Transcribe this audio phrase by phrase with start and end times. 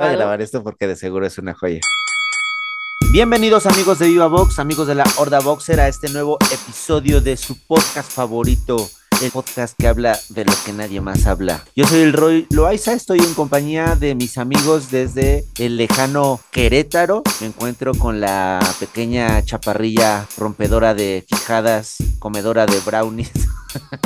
[0.00, 1.78] Voy a grabar esto porque de seguro es una joya.
[3.12, 7.36] Bienvenidos amigos de Viva Box, amigos de la Horda Boxer, a este nuevo episodio de
[7.36, 8.88] su podcast favorito,
[9.22, 11.62] el podcast que habla de lo que nadie más habla.
[11.76, 17.22] Yo soy el Roy Loaiza, estoy en compañía de mis amigos desde el lejano Querétaro.
[17.42, 23.32] Me encuentro con la pequeña chaparrilla rompedora de quijadas, comedora de brownies.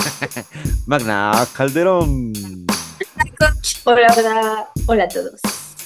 [0.87, 2.33] Magna Calderón.
[3.85, 5.41] Hola, hola, hola a todos.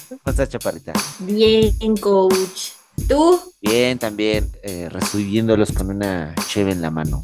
[0.09, 0.93] ¿Cómo estás, chaparrita?
[1.19, 2.71] Bien, coach.
[3.07, 3.39] ¿Tú?
[3.61, 7.21] Bien, también, eh, recibiéndolos con una cheve en la mano.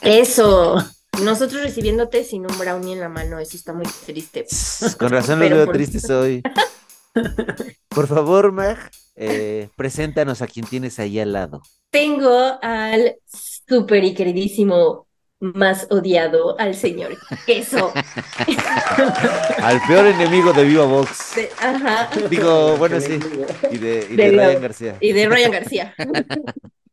[0.00, 0.76] Eso.
[1.22, 4.46] Nosotros recibiéndote sin un brownie en la mano, eso está muy triste.
[4.98, 6.42] Con razón los Pero veo por- tristes hoy.
[7.88, 8.78] Por favor, Mag,
[9.14, 11.62] eh, preséntanos a quien tienes ahí al lado.
[11.90, 13.16] Tengo al
[13.68, 15.06] súper y queridísimo
[15.40, 17.16] más odiado, al señor
[17.46, 17.92] Queso.
[19.62, 21.34] Al peor enemigo de Viva Box.
[21.36, 22.08] De- ajá.
[22.30, 23.18] Digo, bueno, sí.
[23.70, 24.96] Y de, y de De Viva- Ryan García.
[25.00, 25.94] Y de Ryan García.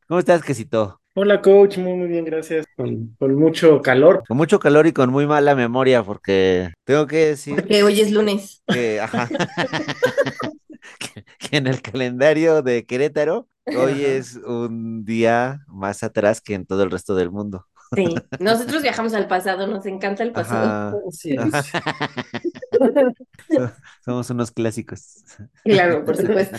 [0.07, 0.99] ¿Cómo estás, Quesito?
[1.13, 2.65] Hola coach, muy muy bien, gracias.
[2.77, 4.23] Con, con mucho calor.
[4.27, 8.11] Con mucho calor y con muy mala memoria, porque tengo que decir Porque hoy es
[8.11, 8.63] lunes.
[8.67, 9.27] que, ajá,
[10.99, 16.65] que, que en el calendario de Querétaro, hoy es un día más atrás que en
[16.65, 17.67] todo el resto del mundo.
[17.93, 18.05] Sí.
[18.39, 21.01] Nosotros viajamos al pasado, nos encanta el pasado.
[21.11, 21.35] Sí.
[24.05, 25.23] Somos unos clásicos.
[25.63, 26.57] Claro, por supuesto.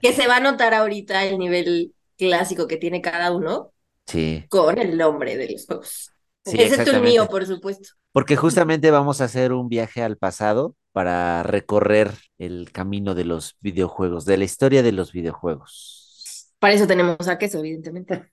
[0.00, 3.72] Que se va a notar ahorita el nivel clásico que tiene cada uno
[4.06, 6.12] Sí, con el nombre de los juegos.
[6.44, 7.90] sí, Excepto el mío, por supuesto.
[8.10, 13.56] Porque justamente vamos a hacer un viaje al pasado para recorrer el camino de los
[13.60, 18.31] videojuegos, de la historia de los videojuegos, Para eso tenemos a queso, evidentemente.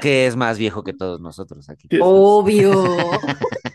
[0.00, 1.88] Que es más viejo que todos nosotros aquí.
[2.00, 2.72] Obvio.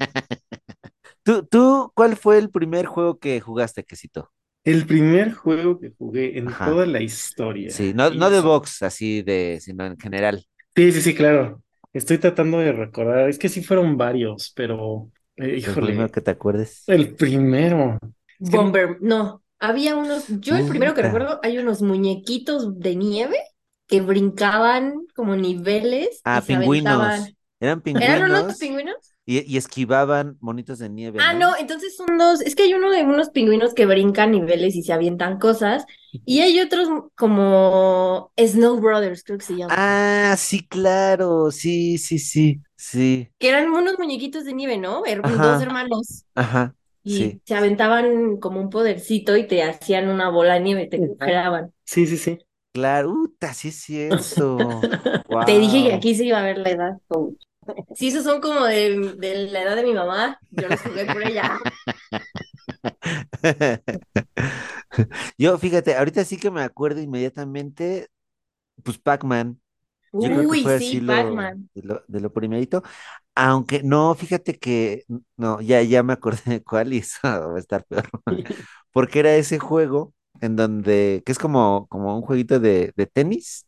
[1.23, 4.31] ¿Tú, tú, cuál fue el primer juego que jugaste, Quesito?
[4.63, 6.65] El primer juego que jugué en Ajá.
[6.65, 7.69] toda la historia.
[7.69, 10.45] Sí, no, no de box, así de, sino en general.
[10.75, 11.61] Sí, sí, sí, claro.
[11.93, 13.29] Estoy tratando de recordar.
[13.29, 16.83] Es que sí fueron varios, pero eh, El híjole, primero que te acuerdes.
[16.87, 17.97] el primero.
[18.39, 18.97] Es que no- Bomber.
[19.01, 20.25] No, había unos.
[20.27, 23.37] Yo el primero que recuerdo, hay unos muñequitos de nieve
[23.89, 27.15] que brincaban como niveles Ah, pingüinos.
[27.15, 27.37] aventaban.
[27.59, 29.15] Eran ¿Eran unos pingüinos pingüinos?
[29.25, 31.51] y, y esquivaban monitos de nieve, Ah, ¿no?
[31.51, 32.41] no, entonces son dos.
[32.41, 35.85] Es que hay uno de unos pingüinos que brincan niveles y se avientan cosas.
[36.25, 39.75] Y hay otros como Snow Brothers, creo que se llama.
[39.77, 45.03] Ah, sí, claro, sí, sí, sí, sí, Que eran unos muñequitos de nieve, ¿no?
[45.05, 45.41] Her- Ajá.
[45.41, 46.25] Dos hermanos.
[46.35, 47.41] ajá, Y sí.
[47.45, 51.73] se aventaban como un podercito y te hacían una bola de nieve, te congelaban.
[51.85, 52.39] Sí, sí, sí.
[52.79, 54.89] Claro, uta, sí es cierto.
[55.45, 56.97] Te dije que aquí se iba a ver la edad.
[57.07, 57.35] coach.
[57.93, 61.23] Si esos son como de, de la edad de mi mamá, yo los jugué por
[61.23, 61.59] ella.
[65.37, 68.09] Yo, fíjate, ahorita sí que me acuerdo inmediatamente,
[68.83, 69.61] pues Pac-Man.
[70.17, 71.69] Yo creo que Uy, fue sí, así lo, Pac-Man.
[71.75, 72.83] de lo, de lo primerito.
[73.35, 75.05] Aunque no, fíjate que,
[75.37, 78.09] no, ya, ya me acordé de cuál y eso va a estar peor.
[78.93, 83.65] Porque era ese juego en donde, que es como, como un jueguito de, de tenis,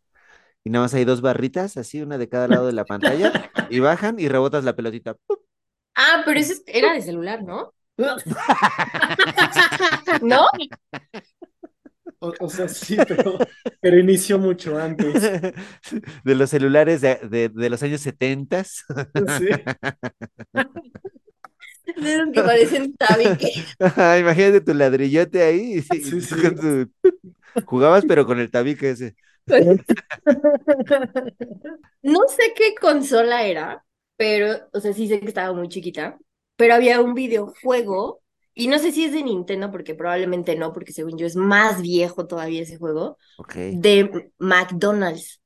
[0.63, 3.79] y nada más hay dos barritas, así, una de cada lado de la pantalla, y
[3.79, 5.15] bajan y rebotas la pelotita.
[5.27, 5.39] ¡pup!
[5.95, 7.73] Ah, pero ese es- era de celular, ¿no?
[10.21, 10.47] ¿No?
[12.19, 13.37] O, o sea, sí, pero,
[13.79, 15.23] pero inició mucho antes.
[16.23, 18.63] De los celulares de, de- de los años 70.
[18.63, 18.85] Sí.
[21.95, 23.51] De esos que parecen tabique.
[23.79, 25.75] Ajá, Imagínate tu ladrillote ahí.
[25.77, 26.35] y sí, Sí, sí.
[26.41, 26.91] con tu-
[27.65, 29.15] Jugabas, pero con el tabique ese.
[32.01, 33.85] No sé qué consola era,
[34.17, 36.19] pero, o sea, sí sé que estaba muy chiquita,
[36.55, 38.21] pero había un videojuego,
[38.53, 41.81] y no sé si es de Nintendo, porque probablemente no, porque según yo es más
[41.81, 43.55] viejo todavía ese juego, Ok.
[43.69, 45.41] de McDonald's.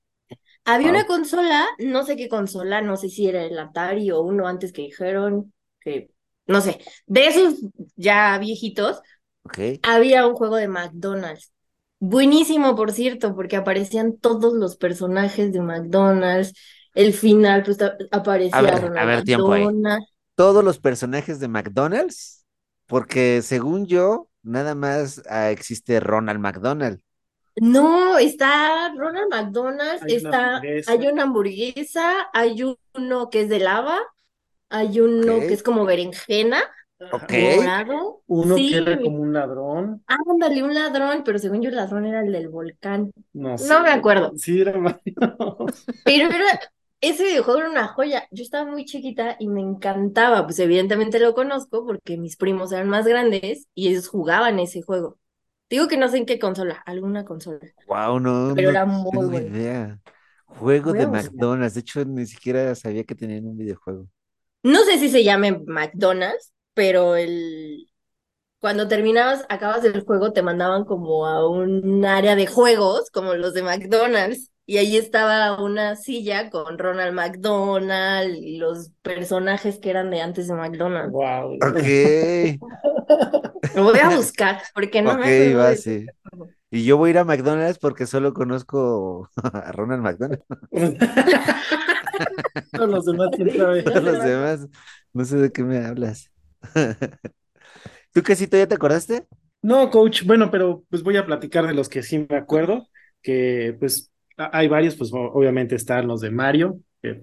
[0.65, 0.91] Había Wow.
[0.91, 4.73] una consola, no sé qué consola, no sé si era el Atari o uno antes
[4.73, 6.11] que dijeron, que
[6.47, 7.55] no sé, de esos
[7.95, 9.01] ya viejitos,
[9.83, 11.51] había un juego de McDonald's.
[11.99, 16.53] Buenísimo, por cierto, porque aparecían todos los personajes de McDonald's.
[16.93, 17.77] El final, pues
[18.11, 19.65] aparecía A ver, a Ronald ver, tiempo ahí.
[20.35, 22.45] Todos los personajes de McDonald's,
[22.85, 26.99] porque según yo, nada más ah, existe Ronald McDonald.
[27.57, 32.63] No, está Ronald McDonald, Hay una está, hay una hamburguesa, hay
[32.93, 33.97] uno que es de lava,
[34.79, 36.61] hay uno que es como berenjena,
[37.11, 37.33] Ok.
[37.33, 38.23] morado.
[38.27, 40.05] Uno Sí, que era como un ladrón.
[40.07, 43.11] ándale, un ladrón, pero según yo el ladrón era el del volcán.
[43.33, 43.83] No No sé.
[43.83, 44.37] me acuerdo.
[44.37, 45.15] Sí, era varios.
[46.03, 46.59] Pero era,
[47.01, 48.27] ese videojuego era una joya.
[48.31, 50.45] Yo estaba muy chiquita y me encantaba.
[50.45, 55.17] Pues evidentemente lo conozco porque mis primos eran más grandes y ellos jugaban ese juego.
[55.69, 57.59] Digo que no sé en qué consola, alguna consola.
[57.87, 59.51] Wow, no, Pero no era muy tengo bueno.
[59.51, 59.99] idea.
[60.45, 61.07] Juego Voy de.
[61.07, 61.75] McDonald's.
[61.75, 64.07] De hecho, ni siquiera sabía que tenían un videojuego.
[64.65, 67.87] No sé si se llame McDonald's, pero el
[68.59, 73.53] cuando terminabas, acabas el juego, te mandaban como a un área de juegos, como los
[73.53, 80.11] de McDonald's, y ahí estaba una silla con Ronald McDonald y los personajes que eran
[80.11, 81.13] de antes de McDonald's.
[81.13, 81.57] Wow.
[81.61, 81.83] Ok,
[83.73, 86.11] Lo voy a buscar porque no ok, me acuerdo va, de sí.
[86.75, 90.41] Y yo voy a ir a McDonald's porque solo conozco a Ronald McDonald.
[92.71, 93.29] Todos los demás.
[93.85, 94.67] Todos los demás,
[95.13, 96.29] no sé de qué me hablas.
[98.13, 99.25] ¿Tú qué sí, ya te acordaste?
[99.61, 102.89] No, coach, bueno, pero pues voy a platicar de los que sí me acuerdo,
[103.21, 106.81] que pues hay varios, pues obviamente están los de Mario,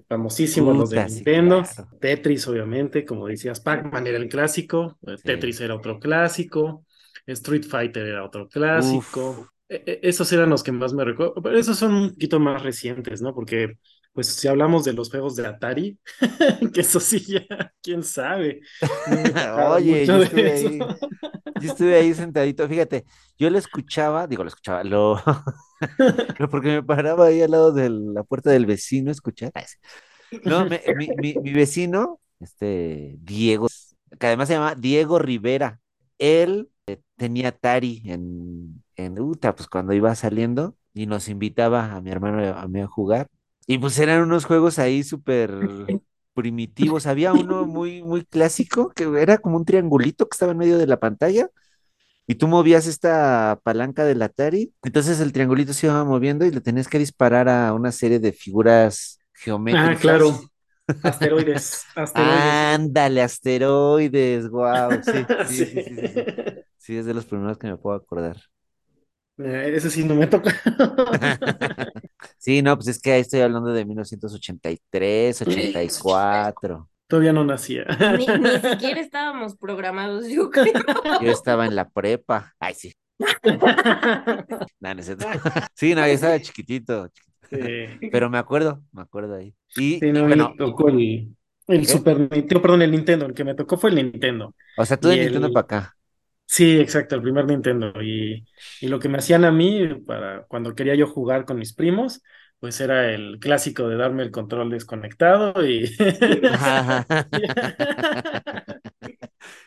[0.08, 1.90] famosísimos, los de sí, Nintendo, claro.
[2.00, 5.22] Tetris, obviamente, como decías, Pac-Man era el clásico, eh, Sí.
[5.26, 6.86] Tetris era otro clásico,
[7.26, 9.50] Street Fighter era otro clásico.
[9.68, 12.62] E- e- Esos eran los que más me recuerdo, pero esos son un poquito más
[12.62, 13.34] recientes, ¿no?
[13.34, 13.78] Porque,
[14.12, 15.98] pues, si hablamos de los juegos de Atari,
[16.74, 18.60] que eso sí ya, quién sabe.
[19.06, 20.90] No Oye, yo estuve ahí,
[21.58, 23.04] yo estuve ahí sentadito, fíjate,
[23.38, 25.20] yo lo escuchaba, digo, lo escuchaba, lo,
[26.50, 29.52] porque me paraba ahí al lado de la puerta del vecino a escuchar.
[30.44, 33.68] No, me- mi, mi- mi vecino, este Diego,
[34.20, 35.80] que además se llama Diego Rivera,
[36.18, 36.70] él
[37.16, 42.42] tenía Atari en, en Utah, pues cuando iba saliendo y nos invitaba a mi hermano
[42.42, 43.28] y a mí a jugar.
[43.66, 45.52] Y pues eran unos juegos ahí súper
[46.34, 47.06] primitivos.
[47.06, 50.86] Había uno muy, muy clásico que era como un triangulito que estaba en medio de
[50.86, 51.48] la pantalla
[52.26, 54.74] y tú movías esta palanca del Atari.
[54.84, 58.32] Entonces el triangulito se iba moviendo y le tenías que disparar a una serie de
[58.32, 59.20] figuras
[59.70, 60.00] Ah, geométricas.
[60.00, 60.50] claro.
[61.02, 62.68] Asteroides, asteroides.
[62.76, 65.84] Ándale, asteroides, wow, sí, sí, sí, Sí.
[65.84, 66.51] sí,
[66.82, 68.36] sí, es de los primeros que me puedo acordar.
[69.38, 70.52] Eh, Ese sí no me toca.
[72.38, 76.88] Sí, no, pues es que ahí estoy hablando de 1983, 84.
[77.06, 77.84] Todavía no nacía.
[78.18, 80.72] Ni, ni siquiera estábamos programados, yo creo.
[81.20, 82.54] Yo estaba en la prepa.
[82.58, 82.92] Ay, sí.
[84.80, 85.02] No, no.
[85.74, 87.08] Sí, no, yo estaba chiquitito,
[87.50, 87.58] Sí.
[88.10, 89.54] pero me acuerdo, me acuerdo ahí.
[89.76, 91.36] Y, Sí, y no, mí bueno, me tocó el.
[91.86, 94.54] Super Nintendo, perdón, el Nintendo, el que me tocó fue el Nintendo.
[94.76, 95.96] o sea, tú de Y Nintendo el- para acá.
[96.54, 97.92] Sí, exacto, el primer Nintendo.
[98.02, 98.44] Y,
[98.80, 102.22] y lo que me hacían a mí para cuando quería yo jugar con mis primos,
[102.60, 105.90] pues era el clásico de darme el control desconectado y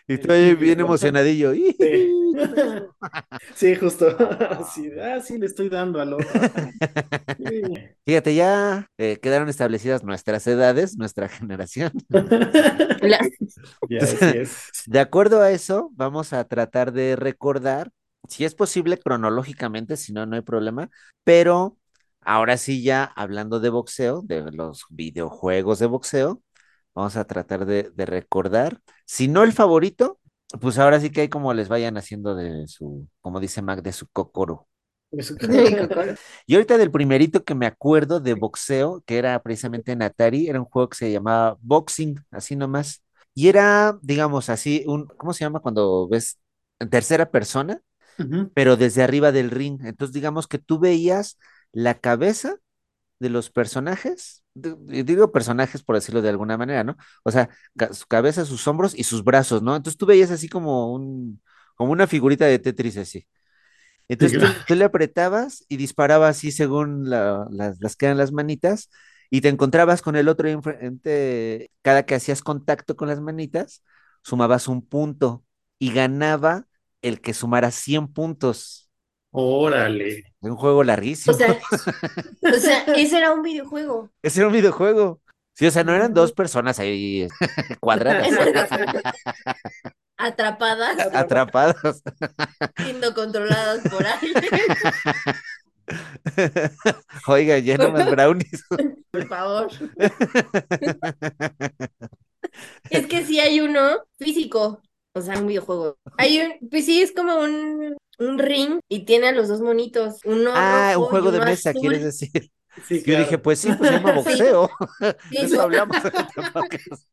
[0.08, 1.54] estoy bien emocionadillo.
[1.54, 2.14] Sí.
[3.56, 4.08] Sí, justo.
[4.74, 6.42] Sí, ah, sí, le estoy dando al otro.
[7.38, 7.62] Sí.
[8.06, 11.92] Fíjate, ya eh, quedaron establecidas nuestras edades, nuestra generación.
[13.02, 13.20] La-
[13.90, 14.72] Ya, así es.
[14.86, 17.92] De acuerdo a eso, vamos a tratar de recordar,
[18.30, 20.90] si es posible cronológicamente, si no, no hay problema,
[21.24, 21.78] pero
[22.22, 26.42] ahora sí ya hablando de boxeo, de los videojuegos de boxeo,
[26.96, 30.20] vamos a tratar de, de recordar, si no el favorito,
[30.62, 33.94] pues ahora sí que hay como les vayan haciendo de su, como dice Mac, de
[33.94, 34.68] su cocoro.
[36.48, 40.60] Y ahorita del primerito que me acuerdo de boxeo, que era precisamente en Atari, era
[40.60, 43.04] un juego que se llamaba Boxing, así nomás.
[43.34, 46.40] Y era, digamos, así, un, ¿cómo se llama cuando ves
[46.80, 47.82] en tercera persona,
[48.54, 49.82] pero desde arriba del ring?
[49.86, 51.40] Entonces, digamos que tú veías
[51.74, 52.58] la cabeza
[53.20, 56.98] de los personajes, digo personajes por decirlo de alguna manera, ¿no?
[57.24, 57.50] O sea,
[57.94, 59.76] su cabeza, sus hombros y sus brazos, ¿no?
[59.76, 61.42] Entonces tú veías así como un,
[61.76, 63.28] como una figurita de Tetris así.
[64.08, 68.90] Entonces tú, le apretabas y disparaba así según la- las, las que eran las manitas
[69.32, 71.72] y te encontrabas con el otro enfrente.
[71.82, 73.84] Cada que hacías contacto con las manitas,
[74.24, 75.44] sumabas un punto
[75.80, 76.68] y ganaba
[77.02, 78.85] el que sumara 100 puntos.
[79.38, 80.24] Órale.
[80.40, 81.36] Un juego O larguísimo.
[81.36, 81.58] sea,
[82.42, 84.10] o sea, ese era un videojuego.
[84.24, 85.20] Ese era un videojuego.
[85.58, 87.28] Sí, o sea, no eran dos personas ahí
[87.80, 88.28] cuadradas,
[90.18, 92.02] Atrapadas, atrapadas.
[92.78, 94.34] siendo controladas por alguien,
[97.28, 98.64] Oiga, ya no más brownies.
[99.12, 99.68] por favor.
[102.90, 104.82] Es que sí hay uno físico,
[105.14, 105.98] o sea, un videojuego.
[106.18, 110.20] Hay un, pues sí, es como un, un ring y tiene a los dos monitos,
[110.26, 111.76] uno Ah, un y juego de mesa, azul.
[111.76, 112.52] ¿quieres decir?
[112.88, 113.20] Sí, Yo claro.
[113.24, 114.70] dije, pues sí, pues se llama boxeo.
[115.30, 115.98] Sí, De eso hablamos.
[115.98, 117.08] Es-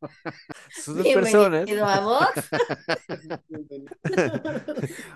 [0.83, 1.69] Son dos personas.
[2.03, 2.49] Vox,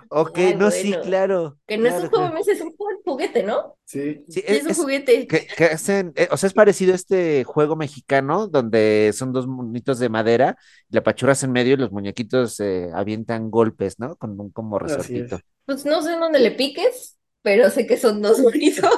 [0.10, 1.58] Ok, Ay, no, sí, claro.
[1.68, 2.52] que no es un claro, juego claro.
[2.52, 3.78] es un juguete, ¿no?
[3.86, 4.24] Sí.
[4.28, 5.28] Es un es- juguete.
[5.28, 9.48] que, que hacen, eh, o sea, es parecido a este juego mexicano donde son dos
[9.48, 10.58] monitos de madera,
[10.90, 14.16] la pachurras en medio y los muñequitos eh, avientan golpes, ¿no?
[14.16, 14.84] Con un como es.
[14.84, 15.40] resortito.
[15.66, 18.90] Pues no sé en dónde le piques, pero sé que son dos bonitos.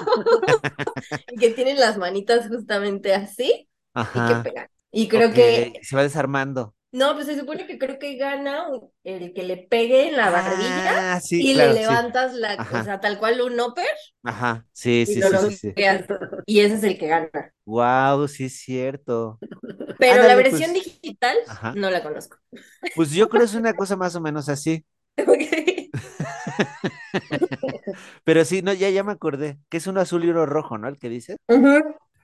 [1.27, 3.69] Y que tienen las manitas justamente así
[4.11, 4.43] y que Ajá.
[4.43, 4.67] pegan.
[4.91, 6.75] Y creo ok, que, se va desarmando.
[6.91, 8.67] no, pues se supone que creo que gana
[9.03, 11.79] el que le pegue en la barbilla Ah, sí, y claro, le sí.
[11.81, 12.81] levantas la, Ajá.
[12.81, 13.85] o sea, tal cual un upper
[14.23, 15.73] Ajá, sí, sí, sí, sí, sí.
[16.45, 17.53] Y ese es el que gana.
[17.65, 19.39] Wow, sí es cierto.
[19.97, 20.83] Pero la Ándale, versión pues.
[21.01, 21.73] digital Ajá.
[21.73, 22.37] no la conozco.
[22.93, 24.85] Pues yo creo que es una cosa más o menos así.
[25.27, 25.68] Ok.
[28.23, 30.87] Pero sí, no, ya, ya me acordé, que es uno azul y uno rojo, ¿no?
[30.87, 31.37] El que dice.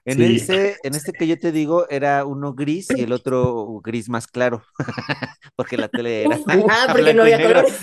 [0.07, 0.35] En Sí.
[0.35, 4.27] este, en este que yo te digo, era uno gris y el otro gris más
[4.27, 4.63] claro.
[5.55, 6.37] Porque la tele era
[6.69, 7.73] Ah, porque no había colores.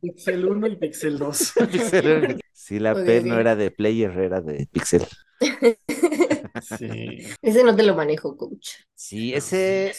[0.00, 1.52] Pixel 1 y Pixel 2.
[1.70, 2.40] Pixel.
[2.52, 5.06] Sí, la P no era de player, era de pixel.
[6.60, 7.26] Sí.
[7.40, 8.70] Ese no te lo manejo, coach.
[8.94, 9.92] Sí, ese,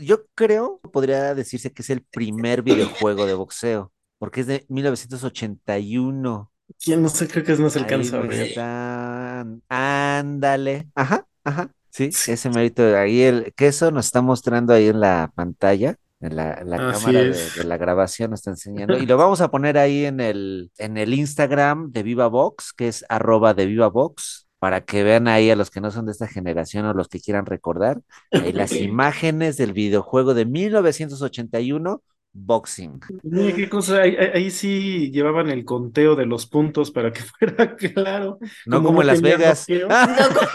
[0.00, 6.52] yo creo, podría decirse que es el primer videojuego de boxeo, porque es de 1981.
[6.82, 7.28] ¿Quién no sé?
[7.28, 8.18] Creo que se Ahí alcanza
[8.58, 12.32] a ándale, ajá, ajá, sí, Sí.
[12.32, 16.70] ese mérito, ahí el queso nos está mostrando ahí en la pantalla, en la, en
[16.70, 17.54] la Así cámara de, es.
[17.54, 20.96] de la grabación nos está enseñando, y lo vamos a poner ahí en el, en
[20.96, 25.50] el Instagram de Viva Box, que es arroba de Viva Box, para que vean ahí
[25.50, 28.00] a los que no son de esta generación o los que quieran recordar,
[28.32, 32.02] ahí las imágenes del videojuego de 1981,
[32.38, 33.00] Boxing.
[33.22, 38.38] Mira qué cosa, ahí, sí llevaban el conteo de los puntos para que fuera claro.
[38.66, 39.66] No como en Las Vegas.
[39.66, 40.46] bloqueo, No, co-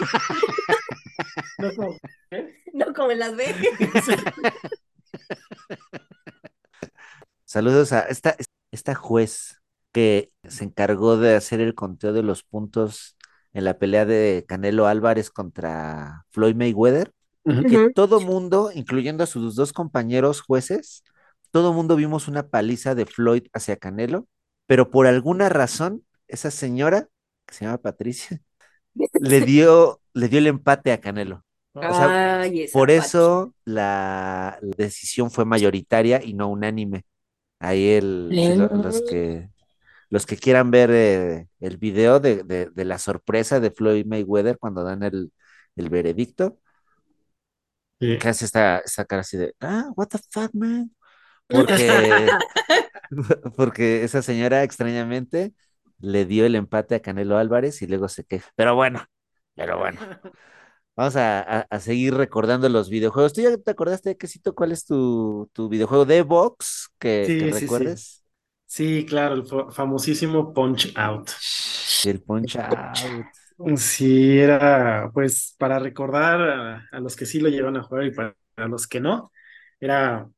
[1.58, 1.96] no como-
[2.30, 2.54] ¿eh?
[2.72, 3.56] no como en Las Vegas.
[7.44, 8.36] Saludos a esta,
[8.70, 9.60] esta juez
[9.92, 13.16] que se encargó de hacer el conteo de los puntos
[13.52, 17.12] en la pelea de Canelo Álvarez contra Floyd Mayweather,
[17.44, 21.04] que todo mundo, incluyendo a sus dos compañeros jueces,
[21.52, 24.28] todo mundo vimos una paliza de Floyd hacia Canelo,
[24.66, 27.08] pero por alguna razón, esa señora,
[27.46, 28.40] que se llama Patricia,
[29.14, 31.44] le dio, le dio el empate a Canelo.
[31.74, 37.04] O sea, Ay, esa Por eso la, la decisión fue mayoritaria y no unánime.
[37.60, 38.28] Ahí el,
[38.82, 39.50] los que
[40.10, 44.58] los que quieran ver eh, el video de, de- de la sorpresa de Floyd Mayweather
[44.58, 45.32] cuando dan el,
[45.76, 46.58] el veredicto,
[48.00, 48.18] Sí.
[48.18, 50.94] que hace esta, esta cara así de, ah, what the fuck, man.
[51.48, 52.38] Porque,
[53.56, 55.54] porque esa señora extrañamente
[56.00, 58.50] le dio el empate a Canelo Álvarez y luego se queja.
[58.56, 59.04] Pero bueno,
[59.54, 60.00] pero bueno.
[60.96, 63.32] Vamos a, a- a seguir recordando los videojuegos.
[63.32, 67.52] ¿Tú ya te acordaste, Quesito, cuál es tu, tu videojuego de box que, que Sí,
[67.52, 67.94] sí, sí.
[67.94, 68.24] recuerdes?
[68.66, 71.30] Sí, claro, el fa- famosísimo Punch Out.
[72.04, 72.96] El Punch Out.
[73.76, 78.10] Sí, era pues para recordar a, a los que sí lo llevan a jugar y
[78.12, 79.30] para, para los que no,
[79.78, 80.28] era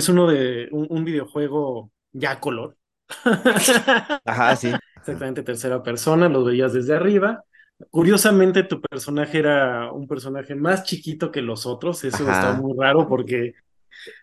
[0.00, 2.76] pues uno de un, un videojuego ya a color.
[4.24, 4.80] Ajá, sí.
[4.98, 7.44] Exactamente, tercera persona, lo veías desde arriba.
[7.90, 12.04] Curiosamente, tu personaje era un personaje más chiquito que los otros.
[12.04, 12.30] Eso Ajá.
[12.30, 13.54] está muy raro porque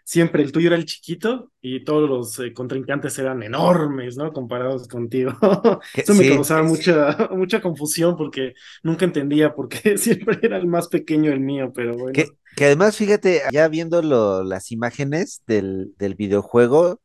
[0.04, 4.32] siempre el tuyo era el chiquito y todos los eh, contrincantes eran enormes, ¿no?
[4.34, 5.34] Comparados contigo.
[5.96, 6.26] Eso me sí.
[6.26, 8.54] causaba mucha, mucha confusión porque
[8.84, 12.12] nunca entendía por qué siempre era el más pequeño el mío, pero bueno.
[12.12, 17.02] Que, que además, fíjate, ya viendo lo- las imágenes del, del videojuego,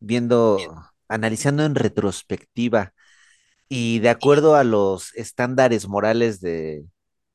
[0.00, 0.74] viendo,
[1.08, 2.92] analizando en retrospectiva
[3.68, 6.86] y de acuerdo a los estándares morales de,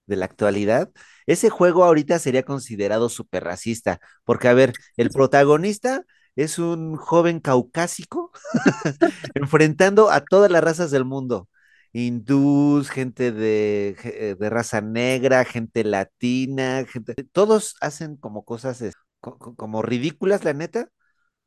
[0.06, 0.90] de la actualidad,
[1.26, 6.04] ese juego ahorita sería considerado súper racista, porque a ver, el protagonista
[6.36, 8.32] es un joven caucásico
[9.36, 11.50] enfrentando a todas las razas del mundo.
[11.94, 18.82] Hindús, gente de, de raza negra, gente latina, gente, todos hacen como cosas
[19.20, 20.88] como ridículas, la neta.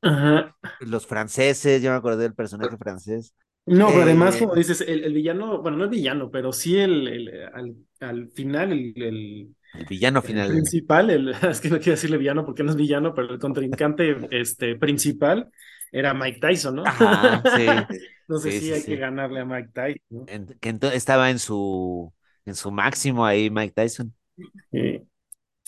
[0.03, 0.55] Ajá.
[0.81, 3.35] Los franceses, yo me acordé del personaje francés.
[3.67, 6.77] No, pero además, Eh, como dices, el, el villano, bueno, no es villano, pero sí
[6.79, 10.45] el, el- al, al final, el, el- El villano el final.
[10.45, 14.17] principal, el, es que no quiero decirle villano porque no es villano, pero el contrincante
[14.31, 15.51] este, principal
[15.93, 16.85] era Mike Tyson, ¿no?
[16.85, 17.89] Ajá, sí.
[18.23, 18.87] Entonces sí, sí, sí, hay sí.
[18.87, 20.27] que ganarle a Mike Tyson, ¿no?
[20.27, 22.13] En- que estaba en su,
[22.47, 24.15] en su máximo ahí Mike Tyson.
[24.73, 25.05] Eh,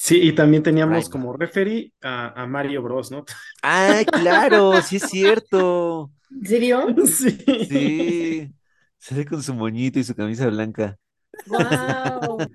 [0.07, 1.11] sí, y también teníamos Right.
[1.11, 3.25] como referee a, a Mario Bros, ¿no?
[3.63, 4.81] ¡Ay, claro!
[4.83, 6.13] Sí es cierto.
[6.31, 6.87] ¿En serio?
[7.07, 7.31] Sí.
[7.69, 8.53] Sí.
[8.99, 10.99] Sale con su moñito y su camisa blanca.
[11.45, 12.49] ¡Wow!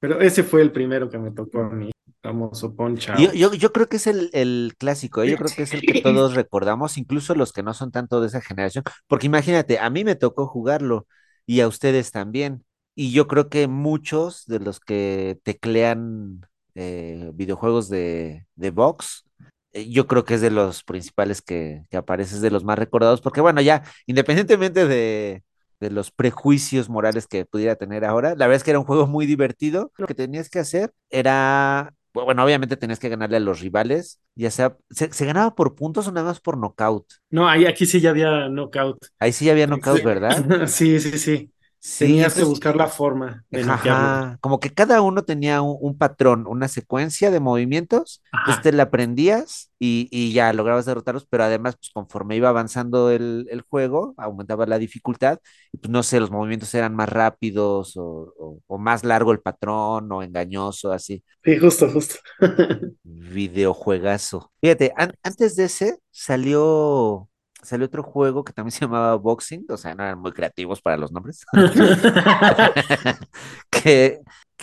[0.00, 1.90] Pero ese fue el primero que me tocó a mí,
[2.22, 5.30] famoso Punch Yo, yo, yo creo que es el, el clásico, ¿eh?
[5.30, 8.28] Yo creo que es el que todos recordamos, incluso los que no son tanto de
[8.28, 11.06] esa generación, porque imagínate, a mí me tocó jugarlo
[11.46, 16.42] y a ustedes también, y yo creo que muchos de los que teclean
[16.78, 19.24] eh, videojuegos de, de box,
[19.72, 22.78] eh, yo creo que es de los principales que, que aparece, es de los más
[22.78, 25.42] recordados, porque bueno, ya, independientemente de,
[25.80, 29.06] de los prejuicios morales que pudiera tener ahora, la verdad es que era un juego
[29.06, 33.60] muy divertido, lo que tenías que hacer era bueno, obviamente tenías que ganarle a los
[33.60, 37.06] rivales, ya sea, ¿se, se ganaba por puntos o nada más por knockout?
[37.30, 38.98] No, ahí aquí sí ya había knockout.
[39.20, 40.66] Ahí sí ya había knockout, ¿verdad?
[40.66, 41.18] sí, sí.
[41.18, 41.52] sí.
[41.80, 45.98] Sí, Tenías que buscar la forma de ajá, como que cada uno tenía un, un
[45.98, 51.44] patrón, una secuencia de movimientos, entonces te la aprendías y, y ya lograbas derrotarlos, pero
[51.44, 55.38] además, pues conforme iba avanzando el, el juego, aumentaba la dificultad,
[55.72, 59.40] y pues no sé, los movimientos eran más rápidos o, o- o más largo el
[59.40, 61.22] patrón o engañoso, así.
[61.44, 62.14] Sí, justo, justo.
[63.04, 64.52] Videojuegazo.
[64.60, 67.28] Fíjate, an- antes de ese salió,
[67.62, 70.96] salió otro juego que también se llamaba Boxing, o sea, no eran muy creativos para
[70.96, 71.44] los nombres,
[73.70, 74.20] que,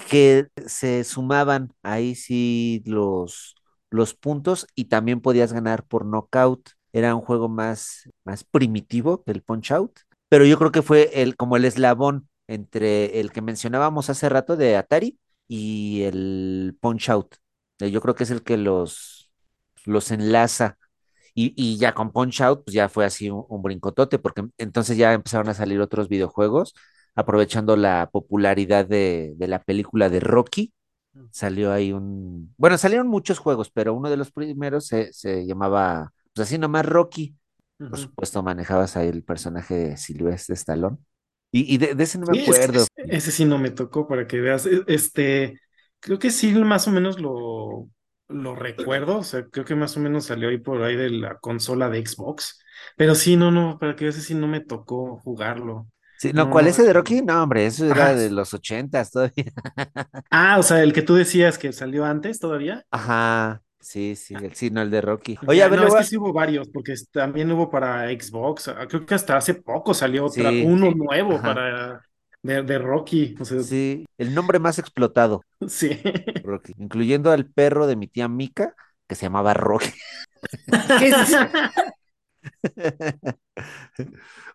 [0.10, 3.56] que se sumaban ahí sí los,
[3.90, 6.70] los puntos y también podías ganar por knockout.
[6.94, 10.00] Era un juego más, más primitivo que el Punch Out,
[10.30, 14.56] pero yo creo que fue el, como el eslabón entre el que mencionábamos hace rato
[14.56, 17.36] de Atari y el Punch Out.
[17.80, 19.30] Eh, Yo creo que es el que los,
[19.86, 20.78] los enlaza.
[21.36, 24.98] Y, y ya con Punch Out, pues ya fue así un, un brincotote, porque entonces
[24.98, 26.76] ya empezaron a salir otros videojuegos,
[27.16, 30.74] aprovechando la popularidad de, de la película de Rocky.
[31.32, 32.54] Salió ahí un.
[32.58, 36.86] Bueno, salieron muchos juegos, pero uno de los primeros se, se llamaba, pues así nomás
[36.86, 37.36] Rocky.
[37.90, 40.98] Por supuesto, manejabas ahí el personaje de Sylvester Stallone.
[41.52, 42.88] Y, y de, de ese no me Sí, acuerdo.
[42.88, 44.66] ese, ese sí no me tocó para que veas.
[44.66, 45.60] E- Este,
[46.00, 47.88] creo que sí, más o menos lo,
[48.28, 49.20] lo recuerdo.
[49.20, 52.06] O sea, creo que más o menos salió ahí por ahí de la consola de
[52.06, 52.60] Xbox.
[52.98, 55.88] Pero sí, no, no, para que ese sí no me tocó jugarlo.
[56.18, 57.22] Sí, no, No, ¿cuál ese de Rocky?
[57.22, 58.16] No, hombre, eso era Ajá.
[58.16, 59.52] de los ochentas todavía.
[60.30, 62.86] Ah, o sea, el que tú decías que salió antes todavía.
[62.92, 65.38] Ajá, sí, sí, el, sí, no, el de Rocky.
[65.48, 68.68] Oye, a ver, no, es que sí hubo varios, porque también hubo para Xbox.
[68.70, 72.02] ah, Creo que hasta hace poco salió otra, Sí, uno nuevo ajá, para
[72.46, 73.36] de, de Rocky.
[73.40, 76.00] O sea, sí, el nombre más explotado, sí.
[76.44, 78.76] Rocky, incluyendo al perro de mi tía Mica,
[79.08, 79.92] que se llamaba Rocky.
[81.00, 81.36] ¿Qué es?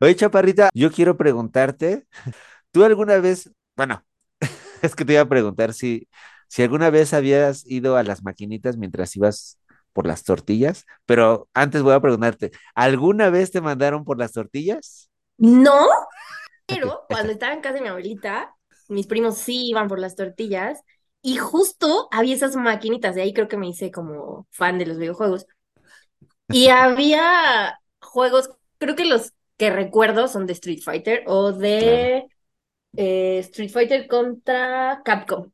[0.01, 2.07] Oye, Chaparrita, yo quiero preguntarte,
[2.71, 4.05] ¿tú alguna vez, bueno,
[4.83, 6.09] es que te iba a preguntar si,
[6.49, 9.59] si alguna vez habías ido a las maquinitas mientras ibas
[9.93, 15.11] por las tortillas, pero antes voy a preguntarte, ¿alguna vez te mandaron por las tortillas?
[15.39, 15.87] No,
[16.71, 18.55] pero cuando estaba en casa de mi abuelita,
[18.89, 20.81] mis primos sí iban por las tortillas
[21.23, 24.99] y justo había esas maquinitas, de ahí creo que me hice como fan de los
[24.99, 25.47] videojuegos.
[26.51, 32.13] Y había juegos, creo que los que recuerdo son de Street Fighter o Claro.
[32.13, 32.27] de
[32.97, 35.53] eh, Street Fighter contra Capcom.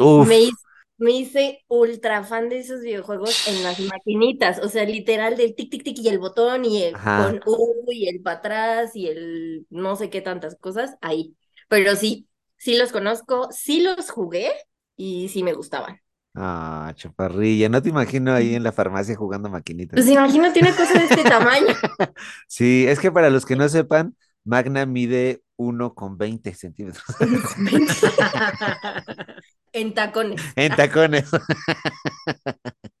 [0.00, 0.67] Uf, Me hice,
[0.98, 5.70] me hice ultra fan de esos videojuegos en las maquinitas, o sea, literal del tic
[5.70, 7.24] tic tic y el botón y el ajá.
[7.24, 11.36] con U y el para atrás y el no sé qué tantas cosas ahí.
[11.68, 14.50] Pero sí, sí los conozco, sí los jugué
[14.96, 16.00] y sí me gustaban.
[16.34, 19.96] Ah, chaparrilla, no te imagino ahí en la farmacia jugando maquinitas.
[19.96, 21.66] Pues imagínate una cosa de este tamaño.
[22.46, 27.04] Sí, es que para los que no sepan, Magna mide 1,20 centímetros
[29.72, 30.42] En tacones.
[30.56, 31.28] en tacones.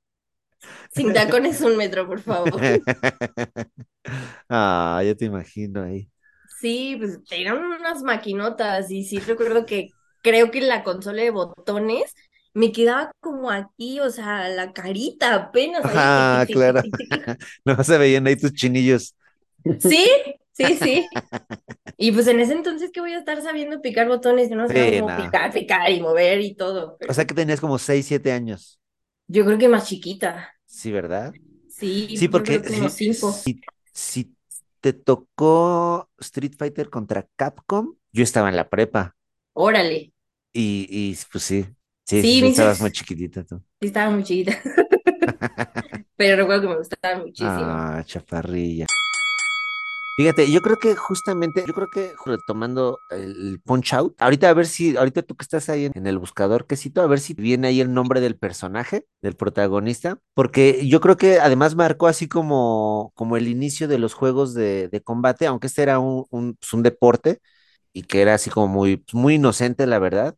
[0.92, 2.60] Sin tacones un metro, por favor.
[4.48, 6.08] Ah, ya te imagino ahí.
[6.60, 9.90] Sí, pues eran unas maquinotas y sí recuerdo que
[10.22, 12.14] creo que la consola de botones
[12.54, 16.82] me quedaba como aquí, o sea, la carita apenas ahí, Ah, tic, claro.
[16.82, 17.38] tic, tic.
[17.66, 19.14] No se veían ahí tus chinillos.
[19.78, 20.08] Sí,
[20.52, 21.06] sí, sí.
[21.98, 24.74] Y pues en ese entonces que voy a estar sabiendo picar botones, yo no Sí,
[24.90, 25.16] cómo no.
[25.16, 28.80] picar, picar y mover y todo, O sea que tenías como 6, 7 años.
[29.26, 30.54] yo creo que más chiquita.
[30.66, 31.36] Sí, ¿verdad?
[31.68, 34.36] Sí, Sí, porque como si, si, si
[34.80, 39.16] te tocó Street Fighter contra Capcom, yo estaba en la prepa.
[39.54, 40.12] Órale.
[40.52, 41.66] Y, y pues sí,
[42.04, 43.62] sí, estabas muy chiquitita tú.
[43.80, 44.60] sí estaba muy chiquita,
[46.16, 47.84] pero recuerdo que me gustaba muchísimo.
[47.86, 48.86] Ah, chaparrilla.
[50.18, 54.66] Fíjate, yo creo que justamente, yo creo que retomando el Punch Out, ahorita a ver
[54.66, 57.68] si, ahorita tú que estás ahí en, en el buscador, quesito, a ver si viene
[57.68, 63.12] ahí el nombre del personaje, del protagonista, porque yo creo que además marcó así como,
[63.14, 66.82] como el inicio de los juegos de, combate, aunque este era un, un, pues, un
[66.82, 67.40] deporte,
[67.92, 70.34] y que era así como muy, pues, muy inocente, la verdad.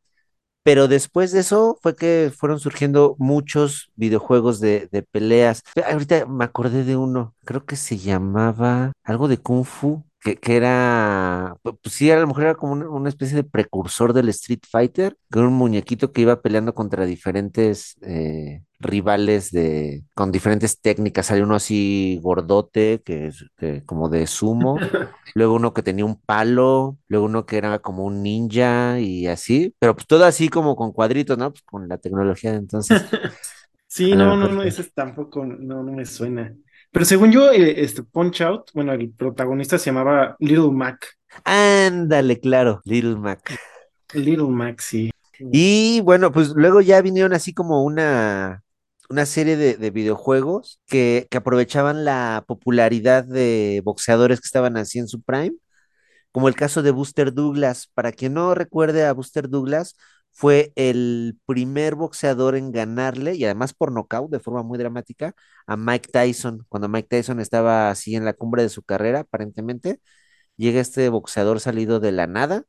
[0.62, 5.62] Pero después de eso fue que fueron surgiendo muchos videojuegos de, de peleas.
[5.74, 10.36] Pe- Ahorita me acordé de uno, creo que se llamaba algo de Kung Fu, que,
[10.36, 14.12] que era, pu- pues sí, a lo mejor era como una, una especie de precursor
[14.12, 20.04] del Street Fighter, que era un muñequito que iba peleando contra diferentes eh, rivales de,
[20.14, 21.30] con diferentes técnicas.
[21.30, 24.86] Hay uno así gordote, que es que como de sumo
[25.34, 29.74] luego uno que tenía un palo, luego uno que era como un ninja y así,
[29.78, 31.50] pero pues todo así como con cuadritos, ¿no?
[31.52, 33.06] Pues con la tecnología de entonces,
[33.86, 36.56] Sí, no, no, no, ese tampoco, no, no me suena.
[36.92, 41.16] Pero según yo, eh, este Punch Out, bueno, el protagonista se llamaba Little Mac.
[41.44, 43.56] Ándale, claro, Little Mac.
[44.14, 45.10] Little Mac, sí.
[45.38, 48.62] Y bueno, pues luego ya vinieron así como una,
[49.08, 54.98] una serie de, de videojuegos que, que aprovechaban la popularidad de boxeadores que estaban así
[54.98, 55.54] en su prime
[56.32, 57.88] como el caso de Buster Douglas.
[57.94, 59.96] Para quien no recuerde a Buster Douglas,
[60.32, 65.34] fue el primer boxeador en ganarle, y además por nocaut, de forma muy dramática,
[65.66, 66.64] a Mike Tyson.
[66.68, 70.00] Cuando Mike Tyson estaba así en la cumbre de su carrera, aparentemente,
[70.56, 72.64] llega este boxeador salido de la nada.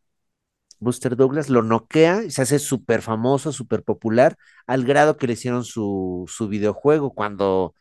[0.80, 4.36] Buster Douglas lo noquea y se hace súper famoso, súper popular,
[4.67, 7.13] al grado que le hicieron su, su videojuego.
[7.13, 7.76] Cuando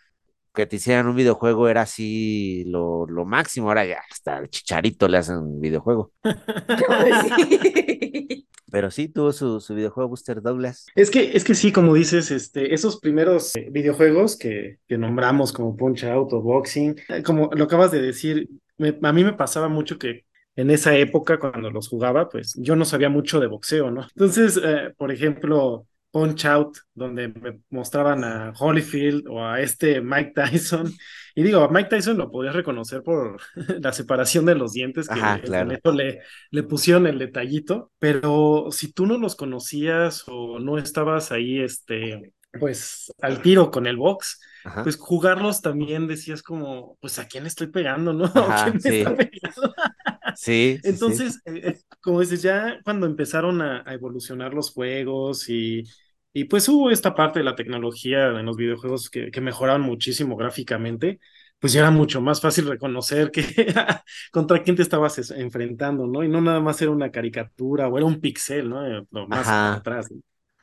[0.60, 3.68] que te hicieran un videojuego era así lo, lo máximo.
[3.68, 6.12] Ahora ya hasta el chicharito le hacen un videojuego.
[8.70, 10.86] Pero sí tuvo su, su videojuego Buster Douglas.
[10.94, 15.52] Es que, es que sí, como dices, este, esos primeros eh, videojuegos que, que nombramos
[15.52, 19.32] como Punch Out o Boxing, eh, como lo acabas de decir, me- a mí me
[19.32, 23.46] pasaba mucho que en esa época, cuando los jugaba, pues yo no sabía mucho de
[23.48, 24.02] boxeo, ¿no?
[24.02, 30.32] Entonces, eh, por ejemplo, Punch Out, donde me mostraban a Holyfield o a este Mike
[30.34, 30.92] Tyson,
[31.34, 33.40] y digo, a Mike Tyson lo podías reconocer por
[33.80, 35.92] la separación de los dientes, que Ajá, claro.
[35.92, 36.20] le,
[36.50, 42.32] le pusieron el detallito, pero si tú no los conocías o no estabas ahí, este,
[42.58, 44.82] pues al tiro con el box, Ajá.
[44.82, 48.24] pues jugarlos también decías como, pues a quién le estoy pegando, ¿no?
[48.48, 48.90] ¿O Ajá, quién me sí.
[48.90, 49.74] está pegando?
[50.32, 50.80] Sí.
[50.82, 55.84] Entonces, eh, eh, como dices, ya cuando empezaron a, a evolucionar los juegos y,
[56.32, 60.36] y pues hubo esta parte de la tecnología en los videojuegos que, que mejoraron muchísimo
[60.36, 61.20] gráficamente,
[61.58, 63.42] pues ya era mucho más fácil reconocer que
[64.32, 66.24] contra quién te estabas es- enfrentando, ¿no?
[66.24, 68.86] Y no nada más era una caricatura o era un pixel, ¿no?
[68.86, 69.82] Eh, Lo más Ajá.
[69.82, 70.10] atrás.
[70.10, 70.20] ¿no?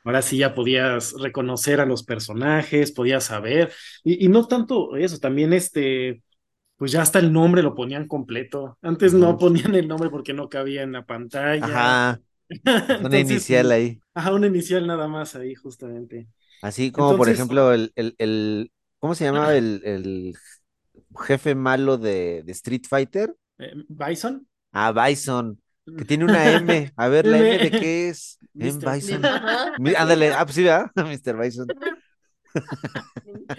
[0.08, 3.72] Ahora sí ya podías reconocer a los personajes, podías saber,
[4.04, 6.22] y, y no tanto eso, también este
[6.76, 8.78] pues ya hasta el nombre lo ponían completo.
[8.82, 12.00] Antes no ponían el nombre porque no cabía en la pantalla.
[12.00, 12.20] Ajá.
[12.98, 14.02] Una inicial ahí.
[14.14, 16.28] ajá, una inicial nada más ahí, justamente.
[16.60, 20.34] Así como, por ejemplo, el, el, el- ¿cómo se llamaba el, el
[21.26, 23.34] jefe malo de, de Street Fighter?
[23.58, 25.58] eh, Bison, Ah, Bison,
[25.96, 26.92] que tiene una M.
[26.96, 28.38] A ver, ¿la M de qué es?
[28.58, 28.78] M.
[28.78, 29.22] Bison.
[29.78, 30.90] Mi- Ándale, ah, pues sí, ¿verdad?
[30.96, 31.36] Mr.
[31.36, 31.66] Bison.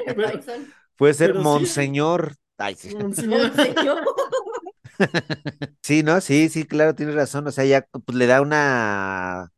[0.05, 0.73] pero, Bison.
[0.95, 2.35] Puede ser pero sí, Monseñor.
[2.57, 2.95] Ay, sí.
[2.95, 3.55] Monseñor.
[3.55, 3.99] Monseñor.
[5.81, 6.19] Sí, ¿no?
[6.19, 7.47] Sí, sí, claro, tienes razón.
[7.47, 9.49] O sea, ya pues, le da una,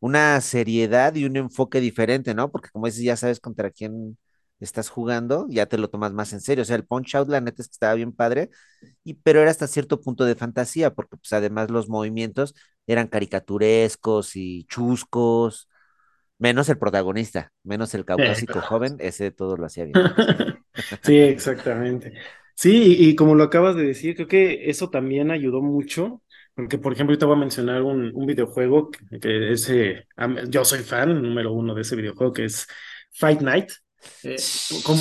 [0.00, 2.50] una seriedad y un enfoque diferente, ¿no?
[2.52, 4.18] Porque como dices, ya sabes contra quién
[4.64, 6.62] estás jugando, ya te lo tomas más en serio.
[6.62, 8.50] O sea, el Punch Out, la neta es que estaba bien padre,
[9.04, 12.54] y, pero era hasta cierto punto de fantasía, porque pues además los movimientos
[12.86, 15.68] eran caricaturescos y chuscos,
[16.38, 20.04] menos el protagonista, menos el caucásico joven, ese todo lo hacía bien.
[21.02, 22.12] Sí, exactamente.
[22.54, 26.22] Sí, y, y como lo acabas de decir, creo que eso también ayudó mucho,
[26.54, 30.06] porque por ejemplo, ahorita voy a mencionar un, un videojuego que, que ese,
[30.48, 32.66] yo soy fan número uno de ese videojuego, que es
[33.12, 33.70] Fight Night.
[34.24, 34.36] Eh,
[34.84, 34.98] com-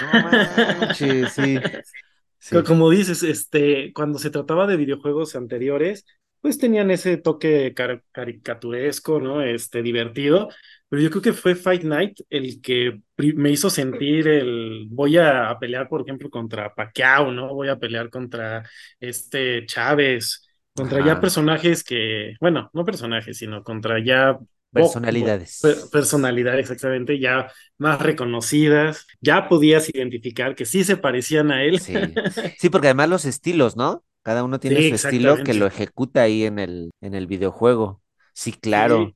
[0.00, 1.58] No manches, sí,
[2.38, 2.62] sí.
[2.66, 6.04] Como dices, este, cuando se trataba de videojuegos anteriores,
[6.40, 9.42] pues tenían ese toque car- caricaturesco, ¿no?
[9.42, 10.48] Este, divertido,
[10.88, 15.56] pero yo creo que fue Fight Night el que me hizo sentir el, voy a,
[15.60, 17.54] pelear, por ejemplo, contra Pacquiao, ¿no?
[17.54, 18.64] Voy a pelear contra
[19.00, 21.20] este Chávez, contra ya Ajá.
[21.20, 24.38] personajes que, bueno, no personajes, sino contra ya
[24.72, 25.90] bo- bo- per- Personalidades.
[25.90, 31.80] personalidades exactamente, ya más reconocidas, ya podías identificar que sí se parecían a él.
[31.80, 31.94] Sí.
[32.56, 34.04] Sí, porque además los estilos, ¿no?
[34.22, 38.02] Cada uno tiene Sí, su estilo que lo ejecuta ahí en el, en el videojuego.
[38.34, 39.12] Sí, claro.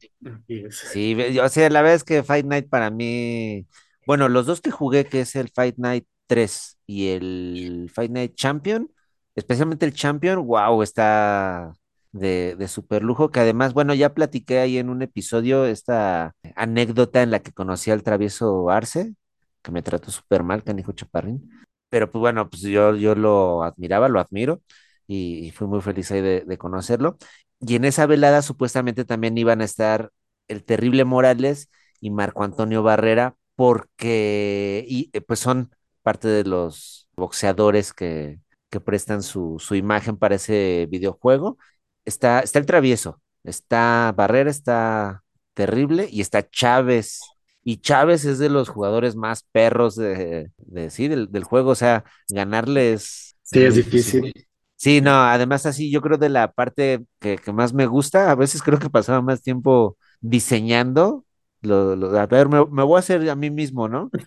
[0.71, 3.67] Sí, o sea, la verdad es que Fight Night para mí,
[4.07, 8.35] bueno, los dos que jugué, que es el Fight Night 3 y el Fight Night
[8.35, 8.91] Champion,
[9.35, 11.73] especialmente el Champion, wow, está
[12.19, 17.23] de, de super lujo, que además, bueno, ya platiqué ahí en un episodio esta anécdota
[17.23, 19.15] en la que conocí al travieso Arce,
[19.63, 21.51] que me trató súper mal, canijo chaparrín,
[21.89, 24.63] pero pues bueno, pues yo, yo lo admiraba, lo admiro.
[25.07, 27.17] y, fui muy feliz ahí de, de conocerlo.
[27.61, 30.11] Y en esa velada supuestamente también iban a estar
[30.49, 35.71] el terrible Morales y Marco Antonio Barrera, porque y, eh, pues son
[36.03, 41.59] parte de los boxeadores que, que prestan su, su imagen para ese videojuego.
[42.07, 47.21] Está, está el travieso, está Barrera, está terrible y está Chávez.
[47.65, 51.77] Y Chávez es de los jugadores más perros de, de sí, del, del juego, o
[51.77, 54.33] sea, ganarle es Sí, es difícil.
[54.77, 58.35] Sí, no, además así yo creo de la parte que, que más me gusta, a
[58.35, 61.26] veces creo que pasaba más tiempo diseñando,
[61.63, 64.11] lo, lo- a ver, me, me voy a hacer a mí mismo, ¿no?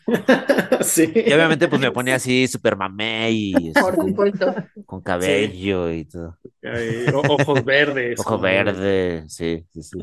[0.82, 1.12] Sí.
[1.14, 4.56] Y obviamente pues me ponía así súper mamé y Por con, supuesto.
[4.86, 6.38] con cabello y todo.
[6.64, 8.20] Ay, ojos verdes.
[8.20, 9.98] Ojo como- verde, sí, sí, sí.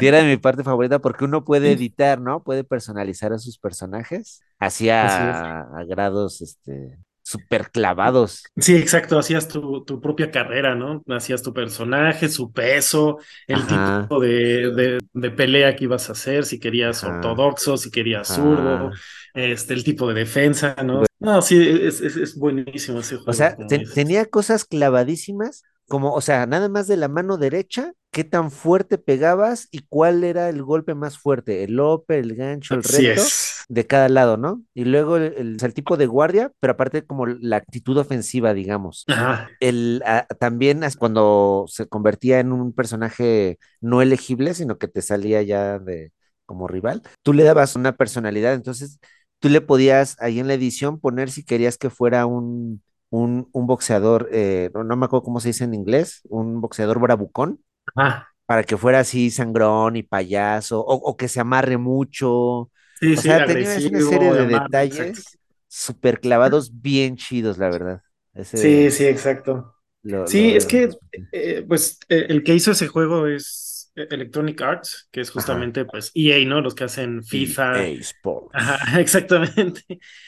[0.00, 2.42] Era de mi parte favorita porque uno puede editar, ¿no?
[2.42, 5.36] Puede personalizar a sus personajes, así Así es.
[5.36, 8.44] a, a grados, este, súper clavados.
[8.56, 11.02] Sí, exacto, hacías tu, tu propia carrera, ¿no?
[11.08, 16.12] Hacías tu personaje, su peso, el Ajá, tipo de, de, de pelea que ibas a
[16.12, 18.92] hacer, si querías ajá, ortodoxo, si querías zurdo,
[19.34, 21.02] este, el tipo de defensa, ¿no?
[21.18, 23.92] No, sí, es, es, es buenísimo ese O juego, sea, ten- dices.
[23.92, 28.98] tenía cosas clavadísimas, como, o sea, nada más de la mano derecha, qué tan fuerte
[28.98, 33.34] pegabas y cuál era el golpe más fuerte, el upper, el gancho, el recto,
[33.68, 34.64] de cada lado, ¿no?
[34.74, 39.08] Y luego el, el- tipo de guardia, pero aparte como la actitud ofensiva, digamos.
[39.08, 45.02] Ajá, El, ah, también cuando se convertía en un personaje no elegible, sino que te
[45.02, 46.12] salía ya de
[46.46, 49.00] como rival, tú le dabas una personalidad, entonces
[49.38, 53.66] tú le podías ahí en la edición poner si querías que fuera un, un, un
[53.66, 57.60] boxeador, eh, no, no me acuerdo cómo se dice en inglés, un boxeador bravucón,
[57.96, 58.34] ajá.
[58.46, 62.70] para que fuera así sangrón y payaso, o, o que se amarre mucho.
[63.00, 67.70] Sí, O sí, sea, tenías una serie de amar, detalles súper clavados, bien chidos, la
[67.70, 68.02] verdad.
[68.52, 69.74] Sí, Ese sí, exacto.
[70.02, 70.90] lo, Sí, es que,
[71.32, 75.34] eh, pues, eh, el que hizo ese juego es eh, Electronic Arts, que es Ajá.
[75.34, 76.60] justamente, pues, EA, ¿no?
[76.60, 77.82] Los que hacen FIFA.
[77.82, 78.52] EA Sports.
[78.52, 79.82] Ajá, exactamente.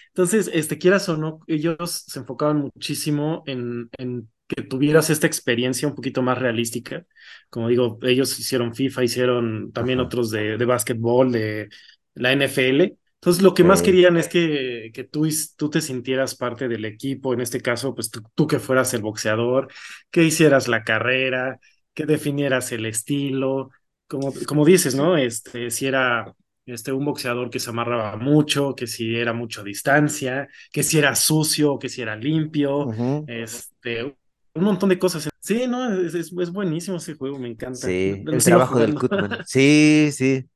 [0.08, 5.88] Entonces, este, quieras o no, ellos se enfocaban muchísimo en, en que tuvieras esta experiencia
[5.88, 7.04] un poquito más realística.
[7.50, 11.68] Como digo, ellos hicieron FIFA, hicieron también otros de, de básquetbol, de
[12.14, 12.96] la NFL.
[13.14, 17.34] Entonces, lo que más querían es que, que tú, tú te sintieras parte del equipo,
[17.34, 19.68] en este caso, pues tú, tú que fueras el boxeador,
[20.10, 21.58] que hicieras la carrera,
[21.94, 23.70] que definieras el estilo,
[24.06, 25.16] como, como dices, ¿no?
[25.16, 26.34] Este, si era
[26.66, 30.98] este, un boxeador que se amarraba mucho, que si era mucho a distancia, que si
[30.98, 33.26] era sucio, que si era limpio, Ujú.
[33.26, 34.16] este,
[34.56, 35.28] un montón de cosas.
[35.40, 37.96] Sí, no, es, es, es buenísimo ese juego, me encanta.
[37.96, 38.94] Sí, Lo el trabajo del.
[38.94, 39.40] Cutman.
[39.46, 40.48] Sí, sí.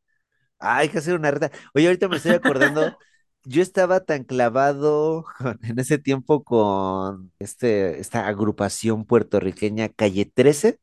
[0.59, 1.51] Ah, hay que hacer una reta.
[1.75, 2.97] Oye, ahorita me estoy acordando,
[3.45, 10.81] yo estaba tan clavado con- en ese tiempo con este, esta agrupación puertorriqueña Calle 13,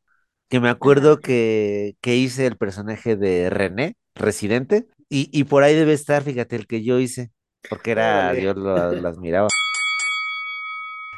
[0.50, 5.76] que me acuerdo que, que hice el personaje de René, Residente, y, y por ahí
[5.76, 7.32] debe estar, fíjate, el que yo hice,
[7.70, 9.57] porque era, yo lo, lo admiraba.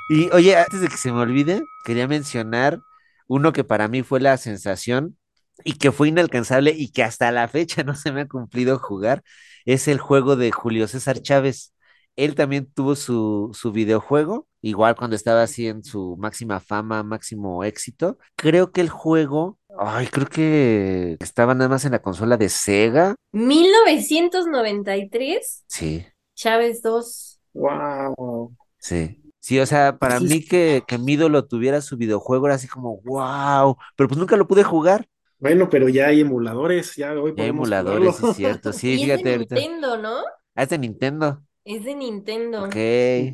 [0.09, 2.79] Y oye, antes de que se me olvide, quería mencionar
[3.27, 5.17] uno que para mí fue la sensación
[5.63, 9.23] y que fue inalcanzable y que hasta la fecha no se me ha cumplido jugar,
[9.65, 11.73] es el juego de Julio César Chávez.
[12.15, 17.63] Él también tuvo su, su videojuego, igual cuando estaba así en su máxima fama, máximo
[17.63, 18.17] éxito.
[18.35, 23.15] Creo que el juego, ay, creo que estaba nada más en la consola de Sega.
[23.31, 27.39] 1993, Sí, Chávez 2.
[27.53, 28.55] Wow.
[28.79, 29.21] sí.
[29.41, 32.67] Sí, o sea, para Sí, mí que, que mi ídolo tuviera su videojuego era así
[32.67, 35.07] como, wow, pero pues nunca lo pude jugar.
[35.39, 37.49] Bueno, pero ya hay emuladores, ya hoy Ya hay jugarlo.
[37.49, 38.73] emuladores, sí, es cierto.
[38.73, 39.55] Sí, Y es de fíjate ahorita.
[39.57, 40.23] Nintendo, ¿no?
[40.55, 41.43] Ah, es de Nintendo.
[41.63, 42.65] Es de Nintendo.
[42.65, 42.75] Ok.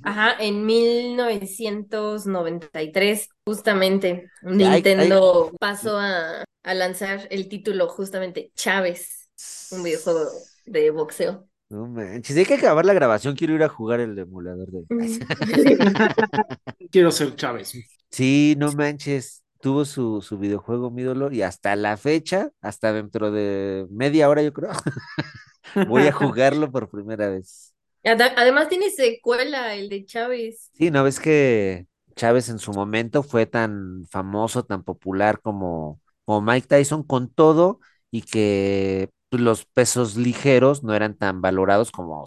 [0.03, 9.29] Ajá, en 1993, justamente, Nintendo pasó a, a lanzar el título justamente Chávez,
[9.69, 10.29] un videojuego
[10.65, 11.47] de boxeo.
[11.69, 13.35] No manches, hay que acabar la grabación.
[13.35, 14.85] Quiero ir a jugar el emulador de.
[16.91, 17.73] Quiero ser Chávez.
[18.11, 19.43] Sí, no manches.
[19.61, 24.43] Tuvo su, su videojuego, mi ídolo, y hasta la fecha, hasta dentro de media hora,
[24.43, 24.69] yo creo,
[25.89, 27.73] voy a jugarlo por primera vez.
[28.03, 30.69] Además tiene secuela, el de Chávez.
[30.73, 36.41] Sí, ¿no ves que Chávez en su momento fue tan famoso, tan popular como, como
[36.41, 37.79] Mike Tyson con todo
[38.11, 42.25] y que los pesos ligeros no eran tan valorados como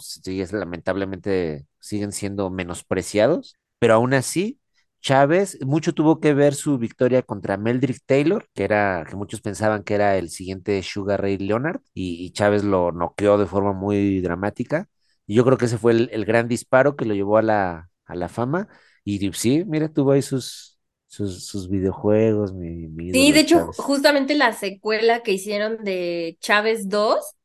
[0.53, 4.59] lamentablemente siguen siendo menospreciados, pero aún así
[5.01, 9.83] Chávez mucho tuvo que ver su victoria contra Meldrick Taylor, que era que muchos pensaban
[9.83, 14.19] que era el siguiente Sugar Ray Leonard y, y Chávez lo noqueó de forma muy
[14.21, 14.87] dramática.
[15.25, 17.89] Y yo creo que ese fue el, el gran disparo que lo llevó a la,
[18.05, 18.67] a la fama.
[19.05, 20.68] Y sí, mira, tuvo ahí sus,
[21.09, 23.77] sus, sus videojuegos, mi, mi Sí, de hecho, Chávez.
[23.77, 27.35] justamente la secuela que hicieron de Chávez 2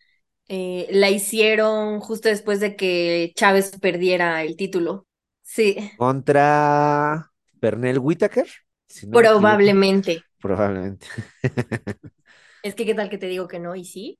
[0.48, 5.06] eh, la hicieron justo después de que Chávez perdiera el título.
[5.42, 8.48] Sí, Contra Pernell Whitaker,
[8.88, 10.26] si no probablemente.
[10.40, 11.06] Probablemente.
[12.62, 13.76] Es que, ¿qué tal que te digo que no?
[13.76, 14.18] ¿Y sí?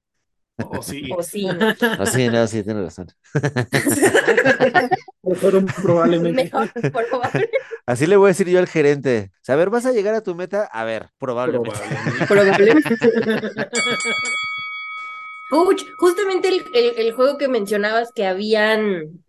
[0.57, 1.11] O sí.
[1.17, 1.47] O sí.
[1.47, 1.75] No,
[2.07, 3.09] sí, no, sí, tienes razón.
[5.23, 6.45] Mejor un probablemente.
[6.45, 7.51] Mejor, probable-
[7.87, 9.33] Así le voy a decir yo al gerente.
[9.49, 10.65] A ver, ¿vas a llegar a tu meta?
[10.65, 11.79] A ver, probablemente.
[12.29, 12.97] Probablemente.
[15.51, 19.25] Coach, justamente el, el- el juego que mencionabas que habían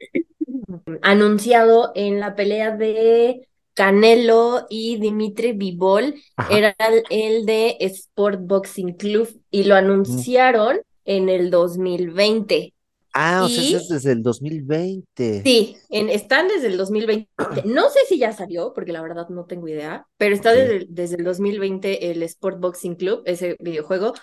[1.01, 6.55] anunciado en la pelea de Canelo y Dimitri Bivol Ajá.
[6.57, 12.73] era el, el de Sport Boxing Club y lo anunciaron en el 2020.
[13.13, 15.41] Ah, o sea, Y- es desde el 2020.
[15.41, 17.29] Sí, en, están desde el 2020.
[17.65, 21.15] No sé si ya salió, porque la verdad no tengo idea, pero está desde, desde
[21.15, 24.13] el 2020 el Sport Boxing Club, ese videojuego.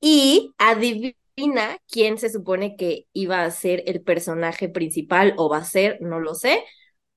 [0.00, 5.64] Y adivina quién se supone que iba a ser el personaje principal o va a
[5.64, 6.64] ser, no lo sé,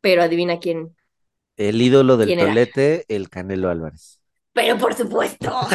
[0.02, 0.96] pero adivina quién.
[1.56, 4.20] El ídolo del tolete, el Canelo Álvarez.
[4.54, 5.50] Pero por supuesto.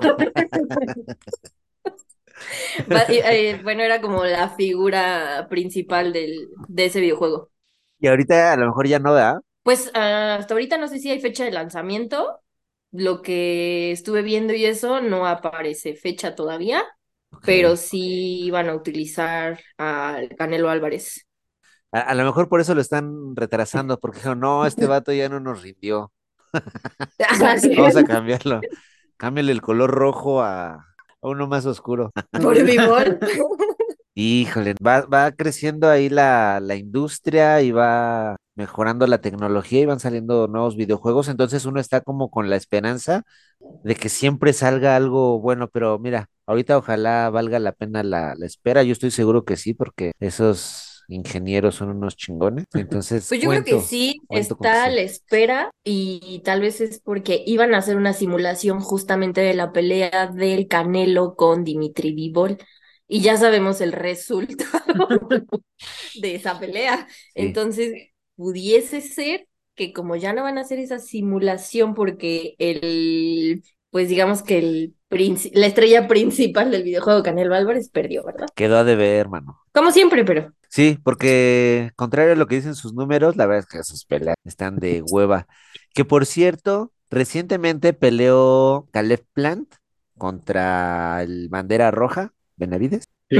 [3.08, 7.50] Eh, bueno, era como la figura principal del, de ese videojuego.
[7.98, 9.40] Y ahorita a lo mejor ya no da.
[9.62, 12.40] Pues ah, hasta ahorita no sé si hay fecha de lanzamiento.
[12.92, 16.84] Lo que estuve viendo y eso no aparece fecha todavía,
[17.44, 21.26] pero sí van a utilizar al Canelo Álvarez.
[21.92, 25.40] A, a lo mejor por eso lo están retrasando, porque no, este vato ya no
[25.40, 26.12] nos rindió.
[27.44, 28.60] Así Vamos a cambiarlo.
[29.16, 30.86] Cámbiale el color rojo a,
[31.22, 32.12] a uno más oscuro.
[32.42, 33.18] Por Vivol.
[34.14, 40.00] Híjole, va, va creciendo ahí la, la industria y va mejorando la tecnología y van
[40.00, 43.22] saliendo nuevos videojuegos, entonces uno está como con la esperanza
[43.84, 48.46] de que siempre salga algo bueno, pero mira, ahorita ojalá valga la pena la, la
[48.46, 53.50] espera, yo estoy seguro que sí, porque esos ingenieros son unos chingones, entonces Pues yo
[53.50, 57.96] creo que sí, está a la espera y tal vez es porque iban a hacer
[57.96, 62.58] una simulación justamente de la pelea del Canelo con Dimitri Bivol
[63.08, 65.08] y ya sabemos el resultado
[66.14, 67.06] de esa pelea.
[67.34, 67.34] Sí.
[67.34, 67.92] Entonces,
[68.36, 74.42] pudiese ser que como ya no van a hacer esa simulación porque el, pues digamos
[74.42, 78.46] que el la estrella principal del videojuego Canelo Álvarez perdió, ¿verdad?
[78.54, 79.60] Quedó a deber, hermano.
[79.72, 83.66] Como siempre, pero Sí, porque contrario a lo que dicen sus números, la verdad es
[83.78, 85.46] que sus peleas están de hueva.
[85.94, 89.74] Que por cierto, recientemente peleó Caleb Plant
[90.18, 93.38] contra el Bandera Roja, Benavides, Sí.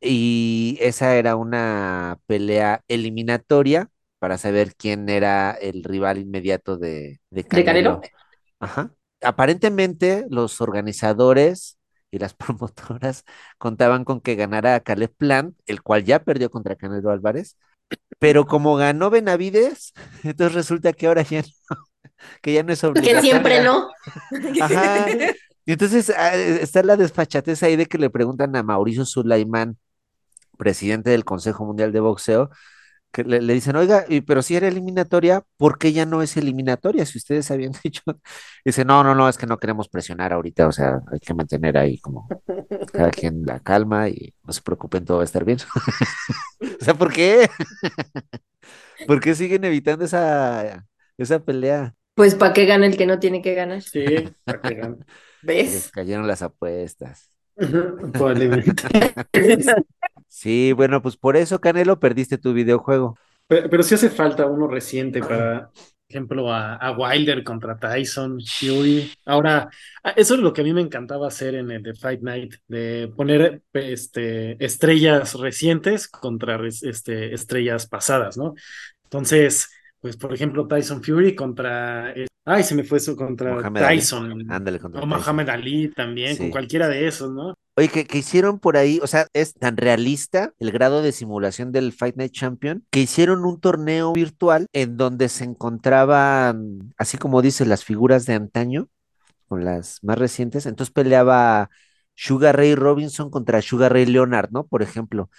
[0.00, 7.44] y esa era una pelea eliminatoria para saber quién era el rival inmediato de, de.
[7.44, 8.00] Canelo.
[8.60, 8.92] Ajá.
[9.22, 11.78] Aparentemente, los organizadores
[12.10, 13.24] y las promotoras
[13.58, 17.56] contaban con que ganara Caleb Plant, el cual ya perdió contra Canelo Álvarez,
[18.18, 19.92] pero como ganó Benavides,
[20.24, 21.76] entonces resulta que ahora ya no,
[22.42, 23.20] que ya no es Que obligatoria.
[23.20, 23.90] siempre no.
[24.60, 25.06] Ajá.
[25.64, 29.78] Y entonces ah, está la desfachatez ahí de que le preguntan a Mauricio Sulaimán,
[30.58, 32.50] presidente del Consejo Mundial de Boxeo,
[33.12, 36.36] que le, le dicen, oiga, y- pero si era eliminatoria, ¿por qué ya no es
[36.36, 37.06] eliminatoria?
[37.06, 38.02] Si ustedes habían dicho.
[38.64, 41.78] Dice, no, no, no, es que no queremos presionar ahorita, o sea, hay que mantener
[41.78, 42.34] ahí como
[42.92, 45.58] cada quien la calma y no se preocupen, todo va a estar bien.
[46.80, 47.48] O sea, ¿por qué?
[49.04, 50.86] ¿Por qué siguen evitando esa,
[51.18, 51.94] esa pelea?
[52.14, 53.82] Pues para qué gana el que no tiene que ganar.
[53.82, 55.04] Sí, para que gane.
[55.64, 55.90] Les ¿Ves?
[55.90, 57.31] cayeron las apuestas.
[58.12, 58.72] Probablemente.
[60.28, 63.16] Sí, bueno, pues por eso, Canelo, perdiste tu videojuego.
[63.46, 65.70] Pero, pero sí hace falta uno reciente para,
[66.12, 69.10] ejemplo, a, a Wilder contra Tyson, Fury.
[69.24, 69.68] Ahora,
[70.16, 73.12] eso es lo que a mí me encantaba hacer en el de Fight Night, de
[73.16, 78.54] poner este, estrellas recientes contra este, estrellas pasadas, ¿no?
[79.04, 79.70] Entonces,
[80.02, 82.12] pues, por ejemplo, Tyson Fury contra...
[82.12, 83.80] eh, ay, se me fue eso contra Mohamed.
[83.80, 84.50] Tyson.
[84.50, 85.08] Ándale contra O Tyson.
[85.08, 87.54] Mohamed Ali también, con cualquiera de esos, ¿no?
[87.76, 91.72] Oye, que, que hicieron por ahí, o sea, es tan realista el grado de simulación
[91.72, 97.40] del Fight Night Champion que hicieron un torneo virtual en donde se encontraban, así como
[97.40, 98.88] dice, las figuras de antaño
[99.48, 100.66] con las más recientes.
[100.66, 101.70] Entonces peleaba
[102.14, 104.66] Sugar Ray Robinson contra Sugar Ray Leonard, ¿no?
[104.66, 105.30] Por ejemplo.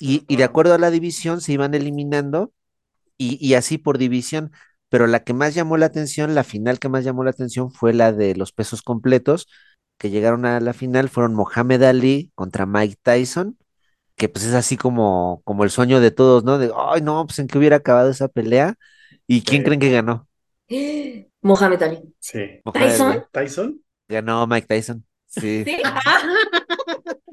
[0.00, 2.52] Y, y de acuerdo a la división se iban eliminando
[3.18, 4.52] y, y así por división.
[4.88, 7.92] Pero la que más llamó la atención, la final que más llamó la atención fue
[7.92, 9.48] la de los pesos completos
[9.98, 13.58] que llegaron a la final fueron Mohamed Ali contra Mike Tyson,
[14.16, 16.58] que pues es así como, como el sueño de todos, ¿no?
[16.58, 18.74] De, ay, no, pues en qué hubiera acabado esa pelea.
[19.26, 19.64] ¿Y quién Sí.
[19.64, 20.28] creen que ganó?
[21.42, 22.14] Mohamed Ali.
[22.20, 22.60] Sí.
[22.64, 23.12] Mohamed ¿Tyson?
[23.12, 23.22] Ali.
[23.32, 23.80] ¿Tyson?
[24.08, 25.06] Ganó Mike Tyson.
[25.26, 25.64] Sí.
[25.64, 25.76] ¿Sí?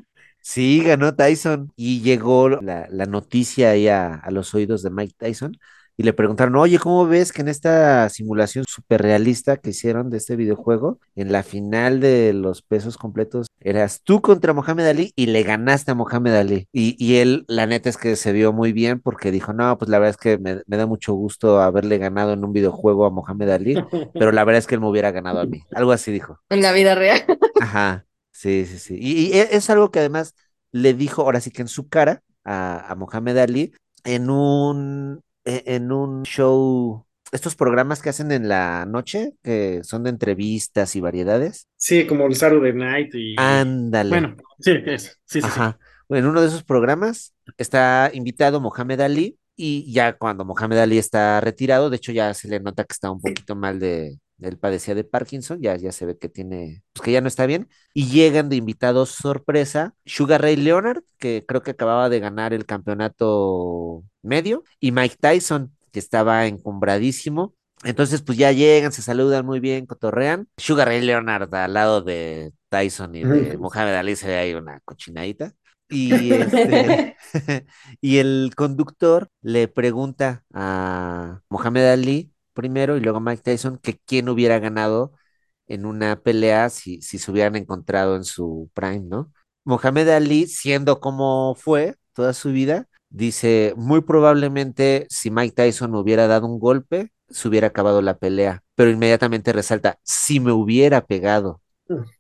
[0.46, 5.16] Sí, ganó Tyson y llegó la, la noticia ahí a, a los oídos de Mike
[5.18, 5.58] Tyson
[5.96, 10.18] y le preguntaron, oye, ¿cómo ves que en esta simulación súper realista que hicieron de
[10.18, 15.28] este videojuego, en la final de los pesos completos, eras tú contra Mohamed Ali y
[15.28, 16.68] le ganaste a Mohamed Ali?
[16.74, 19.88] Y, y él, la neta es que se vio muy bien porque dijo, no, pues
[19.90, 23.12] la verdad es que me, me da mucho gusto haberle ganado en un videojuego a
[23.12, 23.76] Mohamed Ali,
[24.14, 25.62] pero la verdad es que él me hubiera ganado a mí.
[25.72, 26.40] Algo así dijo.
[26.50, 27.22] En la vida real.
[27.60, 28.98] Ajá, sí, sí, sí.
[29.00, 30.36] Y, y e- es algo que además
[30.74, 33.74] le dijo, ahora sí que en su cara, a, a Mohamed Ali,
[34.04, 40.04] en un, e- en un show, estos programas que hacen en la noche, que son
[40.04, 41.68] de entrevistas y variedades.
[41.78, 43.62] Sí, como el Saturday Night y...
[43.62, 44.08] Ándale.
[44.08, 44.72] Bueno, sí.
[45.26, 45.62] Sí, sí, sí.
[45.62, 45.80] Ajá.
[46.08, 50.98] Bueno, en uno de esos programas está invitado Mohamed Ali y ya cuando Mohamed Ali
[50.98, 54.58] está retirado, de hecho ya se le nota que está un poquito mal de, él
[54.58, 57.70] padecía de Parkinson, ya, ya se ve que tiene, pues que ya no está bien,
[57.94, 62.66] y llegan de invitados sorpresa Sugar Ray Leonard, que creo que acababa de ganar el
[62.66, 67.56] campeonato medio, y Mike Tyson, que estaba encumbradísimo.
[67.84, 70.48] Entonces, pues ya llegan, se saludan muy bien, cotorrean.
[70.58, 74.80] Sugar Ray Leonard al lado de Tyson y de Mohamed Ali se ve ahí una
[74.86, 75.54] cochinadita.
[75.90, 77.16] Y, este,
[78.02, 84.30] y el conductor le pregunta a Mohamed Ali primero y luego Mike Tyson que quién
[84.30, 85.14] hubiera ganado
[85.68, 89.32] en una pelea si, si se hubieran encontrado en su prime, ¿no?
[89.66, 96.28] Mohamed Ali, siendo como fue toda su vida, dice, muy probablemente si Mike Tyson hubiera
[96.28, 101.62] dado un golpe, se hubiera acabado la pelea, pero inmediatamente resalta, si me hubiera pegado.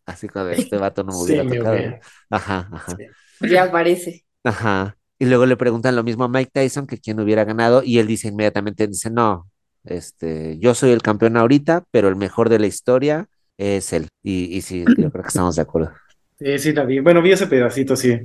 [0.05, 1.61] Así como este vato no me Sí, hubiera me tocado.
[1.61, 1.99] hubiera.
[2.29, 3.03] Ajá, ajá.
[3.39, 3.49] Sí.
[3.49, 4.25] Ya aparece.
[4.43, 4.97] Ajá.
[5.19, 8.07] Y luego le preguntan lo mismo a Mike Tyson que quién hubiera ganado y él
[8.07, 9.49] dice inmediatamente, dice, no,
[9.85, 13.27] este, yo soy el campeón ahorita, pero el mejor de la historia
[13.57, 14.07] es él.
[14.23, 15.91] Y, y sí, yo creo que estamos de acuerdo.
[16.39, 16.99] Sí, sí, la vi.
[16.99, 18.19] Bueno, vi ese pedacito, sí.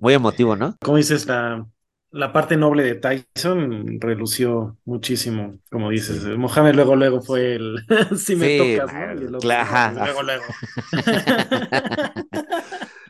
[0.00, 0.76] Muy emotivo, ¿no?
[0.80, 1.66] Como dices, la,
[2.10, 6.22] la parte noble de Tyson relució muchísimo, como dices.
[6.22, 6.28] Sí.
[6.36, 7.78] Mohamed luego, luego fue el
[8.18, 9.22] si me Sí, tocas, claro, ¿no?
[9.22, 10.44] Y el otro, cla- ajá, luego, luego.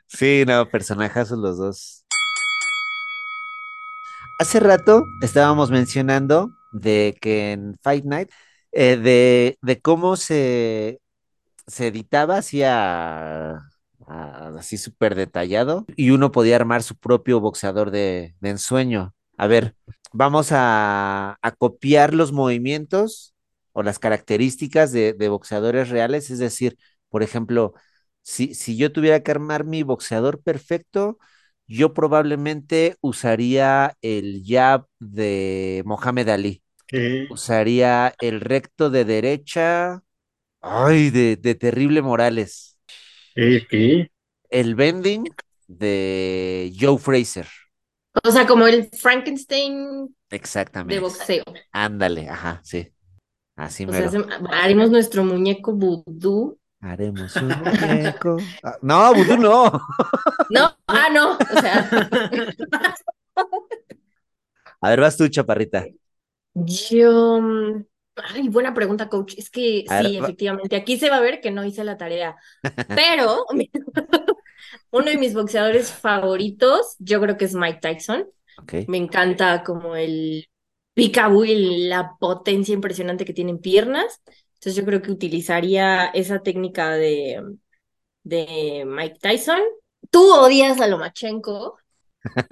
[0.06, 2.04] Sí, no, personajazos los dos.
[4.38, 8.30] Hace rato estábamos mencionando de que en Fight Night,
[8.72, 11.00] eh, de, de cómo se,
[11.66, 13.56] se editaba así a-
[14.06, 19.14] a- así súper detallado y uno podía armar su propio boxeador de, de ensueño.
[19.38, 19.76] A ver,
[20.12, 23.34] vamos a, a copiar los movimientos
[23.72, 27.74] o las características de, de boxeadores reales, es decir, por ejemplo,
[28.22, 31.18] si, si yo tuviera que armar mi boxeador perfecto,
[31.66, 36.62] yo probablemente usaría el jab de Mohamed Ali,
[37.28, 40.02] Usaría el recto de derecha,
[40.62, 42.78] ay, de, de Terrible Morales,
[43.36, 43.74] ok, ok.
[44.50, 45.28] el bending
[45.66, 47.46] de Joe Fraser,
[48.24, 50.14] O sea, como el Frankenstein
[50.82, 51.00] de exactamente.
[51.00, 51.44] boxeo.
[51.72, 52.92] Ándale, ajá, sí,
[53.56, 54.10] así O sea, mero.
[54.10, 56.58] se- haremos nuestro muñeco vudú.
[56.80, 58.52] Haremos un muñeco.
[58.62, 59.80] Ah, no, vudú no.
[60.48, 61.44] No, ah, no.
[61.48, 61.90] O sea,
[64.80, 65.84] A ver, vas tú, chaparrita.
[66.54, 67.40] Yo.
[67.40, 67.84] mm,
[68.16, 69.34] Ay, buena pregunta, coach.
[69.36, 70.76] Es que A sí, va- efectivamente.
[70.76, 72.36] Aquí se va a ver que no hice la tarea.
[72.94, 73.46] Pero
[74.90, 78.26] uno de mis boxeadores favoritos, yo creo que es Mike Tyson.
[78.86, 80.48] Me encanta como el
[80.94, 84.22] picaboo y la potencia impresionante que tienen piernas.
[84.54, 87.42] Entonces yo creo que utilizaría esa técnica de,
[88.24, 89.60] de Mike Tyson.
[90.10, 91.78] Tú odias a Lomachenko.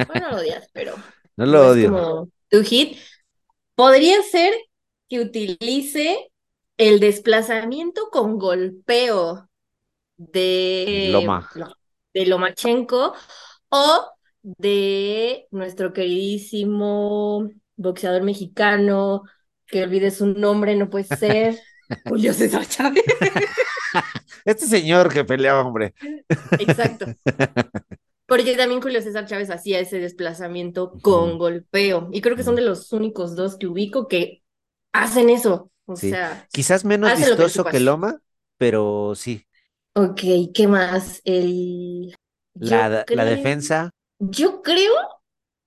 [0.07, 0.94] Bueno, no lo odias, pero
[1.36, 1.90] No lo odio.
[1.90, 2.98] como tu hit.
[3.74, 4.52] Podría ser
[5.08, 6.30] que utilice
[6.76, 9.48] el desplazamiento con golpeo
[10.16, 11.48] de, Loma.
[12.14, 13.14] de Lomachenko
[13.68, 14.10] o
[14.42, 19.22] de nuestro queridísimo boxeador mexicano,
[19.66, 21.58] que olvide su nombre, no puede ser,
[22.06, 23.04] Julio César Chávez.
[24.44, 25.94] Este señor que peleaba, hombre.
[26.58, 27.06] Exacto.
[28.26, 32.08] Porque también Julio César Chávez hacía ese desplazamiento con golpeo.
[32.12, 34.42] Y creo que son de los únicos dos que ubico que
[34.92, 35.70] hacen eso.
[35.86, 36.10] O Sí.
[36.10, 37.80] sea, Quizás menos que vistoso que.
[37.80, 38.20] Loma,
[38.56, 39.46] pero sí.
[39.94, 40.20] ok,
[40.54, 41.20] ¿qué más?
[41.24, 42.14] El...
[42.54, 43.90] La, la defensa.
[44.18, 44.92] Yo creo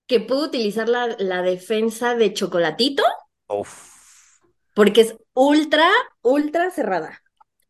[0.06, 3.02] que puedo utilizar la, la defensa de Chocolatito
[3.48, 4.38] Uf.
[4.74, 5.88] porque es ultra,
[6.22, 7.22] ultra cerrada.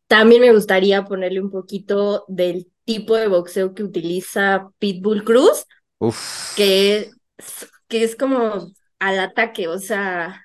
[0.07, 5.65] También me gustaría ponerle un poquito del tipo de boxeo que utiliza Pitbull Cruz,
[5.99, 6.55] Uf.
[6.55, 7.11] que es,
[7.89, 10.43] que es como al ataque, o sea,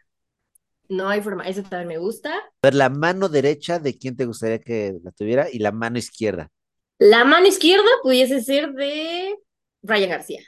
[0.89, 2.33] No hay forma, eso también me gusta.
[2.37, 5.99] A ver, la mano derecha de quién te gustaría que la tuviera y la mano
[5.99, 6.51] izquierda.
[6.99, 9.37] La mano izquierda pudiese ser de
[9.83, 10.41] Ryan García,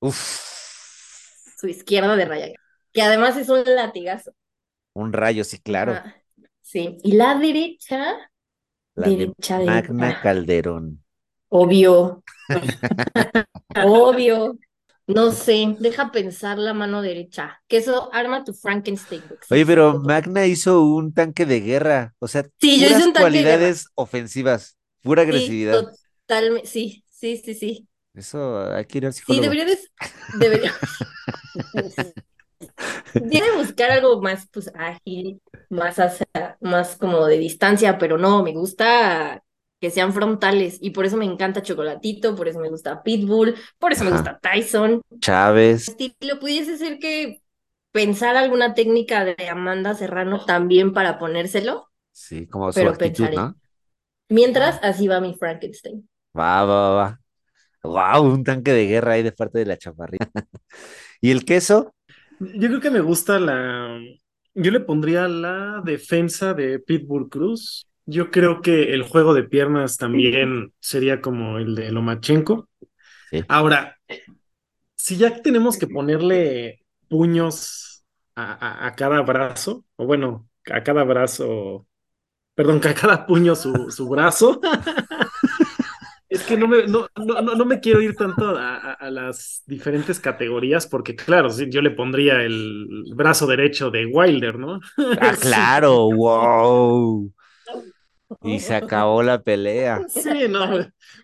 [0.00, 0.40] Uf,
[1.58, 2.60] su izquierda de Ryan García,
[2.92, 4.32] que además es un latigazo.
[4.94, 6.02] un rayo, sí, claro.
[6.62, 8.30] Sí, y la derecha,
[8.94, 11.02] La de derecha de Magna Calderón.
[11.48, 12.22] Obvio,
[13.78, 14.58] obvio.
[15.08, 19.28] No sé, deja pensar la mano derecha, que eso arma tu Frankenstein.
[19.48, 23.86] Oye, pero Magna hizo un tanque de guerra, o sea, Sí, yo hice un cualidades
[23.94, 25.88] ofensivas, pura Sí, agresividad.
[26.26, 27.88] totalmente, sí, sí, sí, sí.
[28.14, 29.40] Eso hay que ir al Sí, psicólogo.
[29.40, 29.78] debería de,
[30.32, 30.72] debería,
[33.28, 38.52] Tiene buscar algo más pues ágil, más hacia- más como de distancia, pero no, me
[38.52, 39.42] gusta
[39.86, 43.92] que sean frontales y por eso me encanta Chocolatito, por eso me gusta Pitbull, por
[43.92, 45.00] eso me gusta Tyson.
[45.20, 47.40] Chávez, Estilo pudiese ser que
[47.92, 53.36] pensar alguna técnica de Amanda Serrano también para ponérselo, sí, como su pero actitud, pensaré.
[53.36, 53.56] ¿no?
[54.28, 56.08] Mientras así va mi Frankenstein.
[56.36, 57.20] Va, va, va.
[57.82, 60.28] Wow, un tanque de guerra ahí de parte de la chaparrita.
[61.20, 61.94] ¿Y el queso?
[62.40, 64.00] Yo creo que me gusta la.
[64.54, 67.88] Yo le pondría la defensa de Pitbull Cruz.
[68.06, 72.68] Yo creo que el juego de piernas también sería como el de Lomachenko.
[73.30, 73.46] Sí.
[73.48, 73.96] Ahora,
[74.94, 78.04] si ya tenemos que ponerle puños
[78.34, 78.52] a,
[78.84, 81.86] a- a cada brazo, o bueno, a cada brazo,
[82.54, 84.60] perdón, que a cada puño su, su brazo,
[86.28, 89.62] es que no me, no, no, no- no me quiero ir tanto a, a- las
[89.66, 94.80] diferentes categorías, porque claro, yo le pondría el brazo derecho de Wilder, ¿no?
[95.18, 97.32] Ah, claro, wow.
[98.42, 100.00] Y se acabó la pelea.
[100.08, 100.68] Sí, no,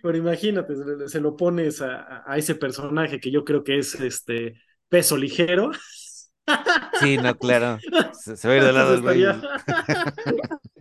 [0.02, 0.74] pero imagínate,
[1.08, 4.54] se, lo pones a, a- ese personaje que yo creo que es este
[4.88, 5.70] peso ligero.
[7.00, 7.78] Sí, no, claro.
[8.12, 9.02] Se, se va a ir de lado el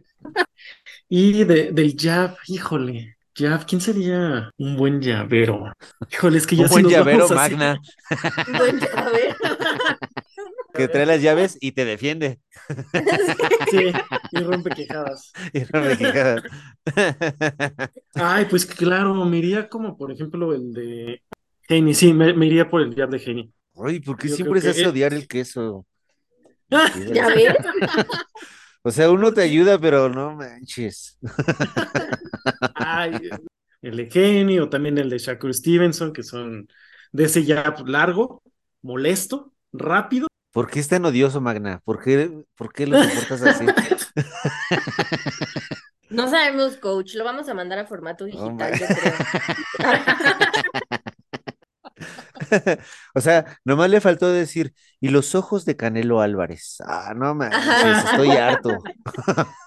[1.09, 5.71] Y de, del jab, híjole, jab, ¿quién sería un buen llavero?
[6.11, 7.79] Híjole, es que ya Un buen llavero magna
[8.57, 9.35] Bueno, a ver.
[10.81, 12.39] Que trae las llaves y te defiende.
[13.71, 13.91] Sí,
[14.31, 15.31] y rompe quejadas.
[15.53, 16.41] Y no me quejas.
[18.15, 21.21] Ay, pues claro, me iría como por ejemplo el de
[21.67, 23.53] Geni, sí, me, me iría por el jab de Geni.
[23.75, 25.85] Ay, ¿por qué Yo siempre se que hace odiar el queso?
[26.69, 27.55] Ya ves.
[28.83, 31.17] O sea, uno te ayuda, pero no manches.
[32.75, 33.29] Ay,
[33.81, 36.67] el de Geni o también el de Shakur Stevenson, que son
[37.11, 38.41] de ese jab largo,
[38.81, 40.27] molesto, rápido.
[40.51, 41.79] ¿Por qué es tan odioso, Magna?
[41.85, 43.65] ¿Por qué, por qué lo soportas así?
[46.09, 49.21] No sabemos, coach, lo vamos a mandar a formato digital, ma- yo creo.
[53.15, 56.77] O sea, nomás le faltó decir, y los ojos de Canelo Álvarez.
[56.85, 58.77] Ah, no manches, estoy harto.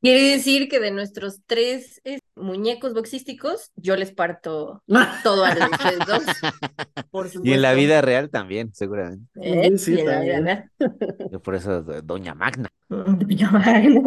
[0.00, 4.82] Quiere decir que de nuestros tres eh, muñecos boxísticos, yo les parto
[5.22, 6.22] todo a los ustedes dos.
[7.10, 9.26] Por Y en la vida real también, seguramente.
[9.40, 9.76] ¿Eh?
[9.78, 10.44] Sí, Y en la vida también.
[10.78, 11.30] real.
[11.32, 12.68] Yo por eso, do- Doña Magna.
[12.88, 14.00] Doña Magna.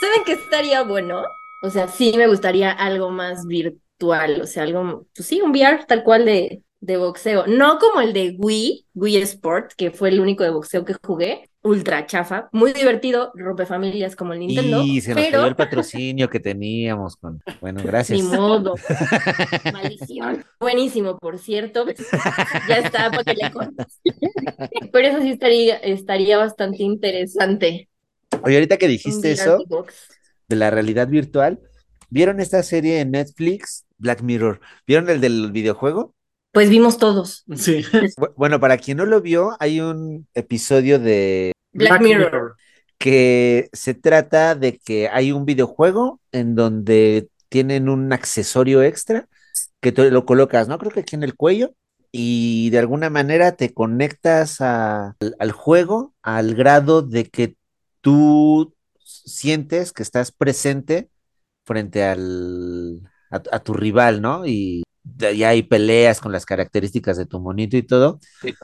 [0.00, 1.22] ¿Saben qué estaría bueno?
[1.62, 5.84] O sea, sí me gustaría algo más virtual, o sea, algo, pues sí, un VR
[5.86, 7.46] tal cual de, de boxeo.
[7.46, 11.50] No como el de Wii, Wii Sport, que fue el único de boxeo que jugué,
[11.64, 15.56] ultra chafa, muy divertido, rompe familias como el Nintendo, Y se nos pero cayó el
[15.56, 17.40] patrocinio que teníamos con.
[17.60, 18.22] Bueno, ni gracias.
[18.22, 18.74] modo.
[19.72, 20.44] Maldición.
[20.60, 21.86] Buenísimo, por cierto.
[22.68, 24.00] Ya está para que le cortes.
[24.92, 27.88] Pero eso sí estaría, estaría bastante interesante.
[28.42, 29.58] Oye, ahorita que dijiste eso
[30.48, 31.60] de la realidad virtual,
[32.10, 34.60] ¿vieron esta serie en Netflix, Black Mirror?
[34.86, 36.14] ¿Vieron el del videojuego?
[36.52, 37.44] Pues vimos todos.
[37.56, 37.82] Sí.
[38.16, 42.56] Bu- Bueno, para quien no lo vio, hay un episodio de Black Mirror.
[42.98, 49.28] que se trata de que hay un videojuego en donde tienen un accesorio extra
[49.80, 50.78] que tú lo colocas, ¿no?
[50.78, 51.74] Creo que aquí en el cuello
[52.12, 57.56] y de alguna manera te conectas a- al, al juego al grado de que
[58.00, 61.10] tú sientes que estás presente
[61.64, 63.00] frente al,
[63.30, 64.46] a, a tu rival, ¿no?
[64.46, 64.82] Y
[65.22, 68.20] ahí hay peleas con las características de tu monito y todo.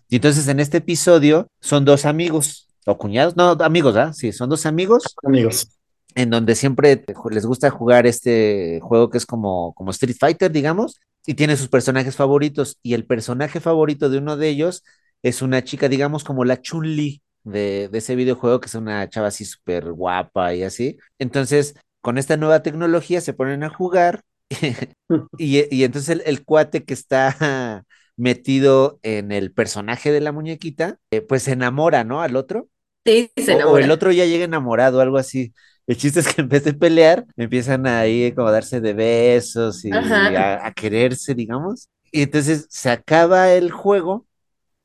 [0.09, 4.13] Y entonces en este episodio son dos amigos o cuñados, no, amigos, ¿ah?
[4.13, 5.79] Sí, son dos amigos Amigos.
[6.15, 10.99] en donde siempre les gusta jugar este juego que es como, como Street Fighter, digamos,
[11.27, 12.79] y tiene sus personajes favoritos.
[12.83, 14.83] Y el personaje favorito de uno de ellos
[15.23, 19.29] es una chica, digamos, como la Chun-Li de, de ese videojuego, que es una chava
[19.29, 20.99] así súper guapa y así.
[21.19, 24.23] Entonces, con esta nueva tecnología se ponen a jugar
[25.39, 27.85] y, y entonces el, el cuate que está
[28.21, 32.21] metido en el personaje de la muñequita, eh, pues se enamora, ¿no?
[32.23, 32.69] Al otro.
[33.05, 33.79] Sí, se O, o enamora.
[33.79, 35.53] el otro ya llega enamorado, algo así.
[35.87, 39.85] El chiste es que en vez de pelear, empiezan ahí como a darse de besos
[39.85, 41.89] y a quererse, digamos.
[42.13, 44.27] Y entonces se acaba el juego,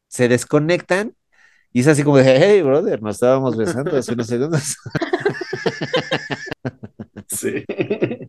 [0.10, 1.16] se desconectan
[1.74, 4.78] y es así como de, hey, brother, nos estábamos besando hace unos segundos.
[7.28, 7.64] Sí.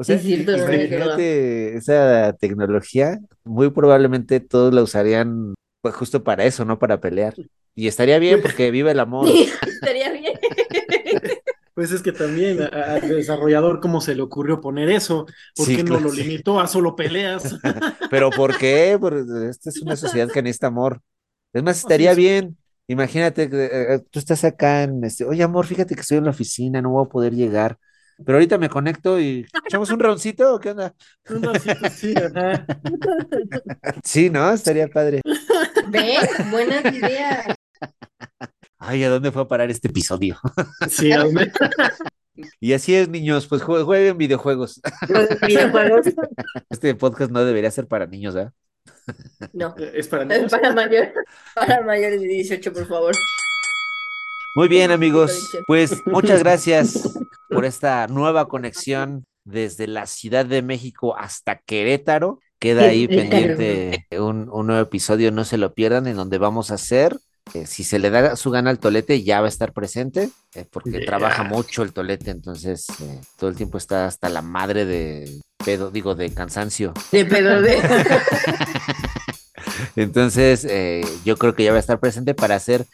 [0.00, 5.54] O sea, Sí, cierto, i- no me imagínate esa tecnología, muy probablemente todos la usarían
[5.82, 7.36] pues, justo para eso, no para pelear.
[7.74, 9.36] Y estaría bien porque vive el amor.
[9.36, 10.34] Sí, estaría bien.
[11.74, 15.26] Pues es que también al desarrollador, ¿cómo se le ocurrió poner eso?
[15.54, 16.12] ¿Por Sí, qué claro, no lo sí.
[16.12, 17.54] limitó a solo peleas?
[18.08, 18.96] Pero ¿por qué?
[19.00, 21.00] Porque esta es una sociedad que necesita amor.
[21.52, 22.14] Es más, estaría sí.
[22.14, 22.58] bien.
[22.88, 26.24] Imagínate que eh, eh, tú estás acá en este, oye amor, fíjate que estoy en
[26.24, 27.78] la oficina, no voy a poder llegar.
[28.24, 30.94] Pero ahorita me conecto y echamos un roncito, ¿o qué onda?
[31.28, 32.66] Un racito, sí, ajá.
[34.04, 34.50] Sí, ¿no?
[34.52, 35.20] Estaría padre.
[35.88, 36.16] ¿Ven?
[36.50, 37.54] Buenas ideas.
[38.78, 40.38] Ay, ¿a dónde fue a parar este episodio?
[40.88, 41.52] Sí, a dónde-
[42.58, 44.80] Y así es, niños, pues jue- jueguen videojuegos.
[45.46, 46.06] Videojuegos.
[46.70, 48.50] Este podcast no debería ser para niños, ¿ah?
[49.52, 49.74] No.
[49.76, 50.50] es para Es niños.
[50.50, 51.12] para mayores,
[51.54, 53.14] para mayores de 18, por favor.
[54.54, 55.50] Muy bien, amigos.
[55.66, 57.10] Pues muchas gracias
[57.48, 62.40] por esta nueva conexión desde la Ciudad de México hasta Querétaro.
[62.58, 66.74] Queda ahí pendiente un, un nuevo episodio, no se lo pierdan, en donde vamos a
[66.74, 67.16] hacer,
[67.54, 70.66] eh, si se le da su gana al tolete, ya va a estar presente, eh,
[70.70, 71.06] porque Yeah.
[71.06, 75.90] trabaja mucho el tolete, entonces eh, todo el tiempo está hasta la madre de pedo,
[75.90, 76.92] digo, de cansancio.
[77.10, 77.80] De pedo de.
[79.96, 82.84] Entonces, eh, yo creo que ya va a estar presente para hacer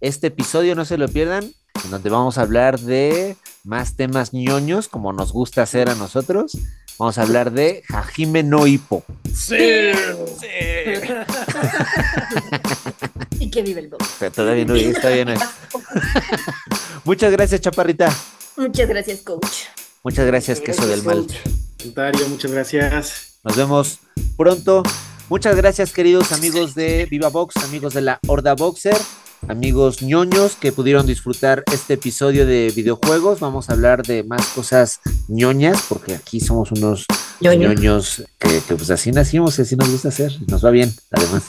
[0.00, 1.44] este episodio, no se lo pierdan,
[1.84, 6.56] en donde vamos a hablar de más temas ñoños, como nos gusta hacer a nosotros.
[6.98, 9.04] Vamos a hablar de Hajime no Hippo.
[9.34, 9.56] Sí.
[13.38, 14.16] y que vive el box.
[14.18, 15.34] Pero Todavía no está bien.
[17.04, 18.10] Muchas gracias, Chaparrita.
[18.56, 19.66] Muchas gracias, coach.
[20.02, 21.26] Muchas gracias, queso del mal.
[21.78, 23.38] Comentario, muchas gracias.
[23.44, 23.98] Nos vemos
[24.36, 24.82] pronto.
[25.28, 28.96] Muchas gracias, queridos amigos de Viva Box, amigos de la Horda Boxer,
[29.48, 33.40] amigos ñoños que pudieron disfrutar este episodio de videojuegos.
[33.40, 37.06] Vamos a hablar de más cosas ñoñas, porque aquí somos unos
[37.40, 37.72] Ñoño.
[37.72, 40.32] ñoños que, que, pues así nacimos y así nos gusta hacer.
[40.48, 41.42] Nos va bien, además.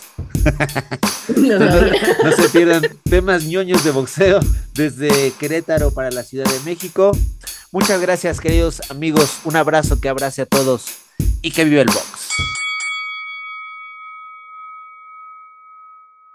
[1.36, 1.82] No, no, no.
[2.24, 4.40] No se pierdan temas ñoños de boxeo
[4.74, 7.12] desde Querétaro para la Ciudad de México.
[7.72, 9.40] Muchas gracias, queridos amigos.
[9.44, 10.86] Un abrazo que abrace a todos
[11.42, 12.57] y que viva el box.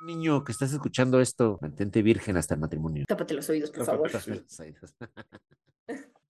[0.03, 3.05] Niño que estás escuchando esto, mantente virgen hasta el matrimonio.
[3.07, 4.11] Tápate los oídos, por favor.
[4.11, 4.95] Tápate los oídos.